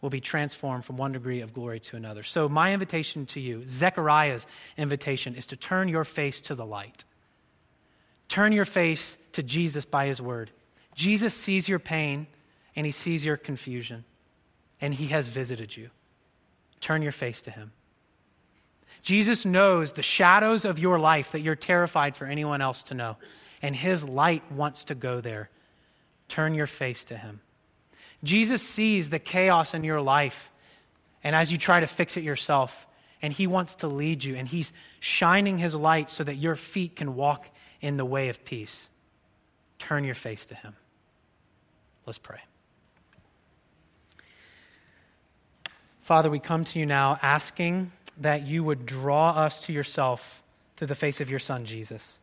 will 0.02 0.11
be 0.11 0.20
transformed 0.20 0.84
from 0.84 0.98
one 0.98 1.12
degree 1.12 1.40
of 1.40 1.54
glory 1.54 1.80
to 1.80 1.96
another. 1.96 2.22
So, 2.22 2.50
my 2.50 2.74
invitation 2.74 3.24
to 3.26 3.40
you, 3.40 3.66
Zechariah's 3.66 4.46
invitation, 4.76 5.34
is 5.34 5.46
to 5.46 5.56
turn 5.56 5.88
your 5.88 6.04
face 6.04 6.42
to 6.42 6.54
the 6.54 6.66
light. 6.66 7.04
Turn 8.28 8.52
your 8.52 8.66
face 8.66 9.16
to 9.32 9.42
Jesus 9.42 9.86
by 9.86 10.06
his 10.06 10.20
word. 10.20 10.50
Jesus 10.94 11.32
sees 11.32 11.66
your 11.66 11.78
pain 11.78 12.26
and 12.76 12.84
he 12.84 12.92
sees 12.92 13.24
your 13.24 13.38
confusion, 13.38 14.04
and 14.80 14.94
he 14.94 15.06
has 15.06 15.28
visited 15.28 15.76
you. 15.76 15.90
Turn 16.80 17.00
your 17.00 17.12
face 17.12 17.40
to 17.42 17.50
him. 17.50 17.72
Jesus 19.03 19.45
knows 19.45 19.93
the 19.93 20.03
shadows 20.03 20.64
of 20.64 20.78
your 20.78 20.99
life 20.99 21.32
that 21.32 21.41
you're 21.41 21.57
terrified 21.57 22.16
for 22.16 22.26
anyone 22.26 22.61
else 22.61 22.82
to 22.84 22.95
know, 22.95 23.16
and 23.62 23.74
his 23.74 24.05
light 24.05 24.51
wants 24.51 24.84
to 24.84 24.95
go 24.95 25.20
there. 25.20 25.51
Turn 26.28 26.55
your 26.55 26.66
face 26.66 27.05
to 27.05 27.16
him. 27.16 27.41
Jesus 28.24 28.62
sees 28.62 29.11
the 29.11 29.18
chaos 29.18 29.74
in 29.74 29.84
your 29.84 30.01
life, 30.01 30.51
and 31.22 31.36
as 31.36 31.53
you 31.53 31.59
try 31.59 31.80
to 31.80 31.86
fix 31.86 32.16
it 32.16 32.24
yourself, 32.24 32.86
and 33.22 33.32
He 33.32 33.47
wants 33.47 33.76
to 33.76 33.89
lead 33.89 34.24
you, 34.24 34.36
and 34.36 34.49
He's 34.49 34.72
shining 35.01 35.59
His 35.59 35.74
light 35.74 36.11
so 36.11 36.24
that 36.24 36.34
your 36.34 36.57
feet 36.57 36.97
can 36.97 37.14
walk 37.14 37.49
in 37.80 37.97
the 37.97 38.05
way 38.05 38.28
of 38.28 38.45
peace. 38.45 38.91
Turn 39.78 40.05
your 40.05 40.14
face 40.14 40.47
to 40.47 40.55
Him. 40.55 40.74
Let's 42.07 42.18
pray. 42.18 42.41
Father, 46.01 46.30
we 46.30 46.39
come 46.39 46.64
to 46.64 46.78
you 46.78 46.86
now 46.86 47.18
asking 47.22 47.93
that 48.20 48.46
you 48.46 48.64
would 48.64 48.86
draw 48.86 49.30
us 49.30 49.58
to 49.60 49.72
yourself 49.72 50.42
through 50.76 50.88
the 50.88 50.94
face 50.94 51.20
of 51.20 51.30
your 51.30 51.38
Son, 51.38 51.64
Jesus. 51.64 52.18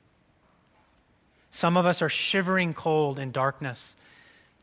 Some 1.52 1.78
of 1.78 1.86
us 1.86 2.02
are 2.02 2.10
shivering 2.10 2.74
cold 2.74 3.18
in 3.18 3.32
darkness 3.32 3.96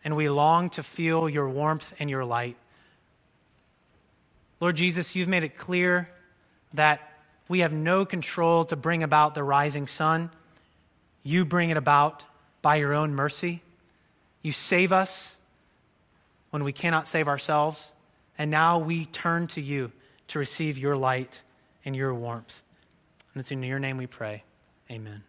and 0.05 0.17
we 0.17 0.29
long 0.29 0.69
to 0.71 0.83
feel 0.83 1.29
your 1.29 1.49
warmth 1.49 1.95
and 1.99 2.11
your 2.11 2.25
light. 2.25 2.57
Lord 4.61 4.77
Jesus, 4.77 5.15
you've 5.15 5.29
made 5.29 5.45
it 5.45 5.57
clear 5.57 6.09
that 6.75 7.01
we 7.49 7.61
have 7.61 7.73
no 7.73 8.05
control 8.05 8.65
to 8.67 8.77
bring 8.77 9.03
about 9.03 9.35
the 9.35 9.43
rising 9.43 9.87
sun. 9.87 10.31
You 11.23 11.45
bring 11.45 11.71
it 11.71 11.77
about 11.77 12.25
by 12.63 12.77
your 12.77 12.95
own 12.95 13.15
mercy. 13.15 13.63
You 14.43 14.53
save 14.53 14.93
us 14.93 15.39
when 16.51 16.65
we 16.65 16.73
cannot 16.73 17.09
save 17.09 17.29
ourselves. 17.29 17.93
And 18.39 18.51
now 18.51 18.79
we 18.79 19.07
turn 19.07 19.47
to 19.49 19.61
you 19.61 19.93
to 20.33 20.39
receive 20.39 20.79
your 20.79 20.97
light 20.97 21.43
and 21.85 21.95
your 21.95 22.15
warmth. 22.15 22.63
And 23.35 23.41
it's 23.41 23.51
in 23.51 23.63
your 23.63 23.79
name 23.79 23.99
we 23.99 24.07
pray. 24.07 24.45
Amen. 24.91 25.25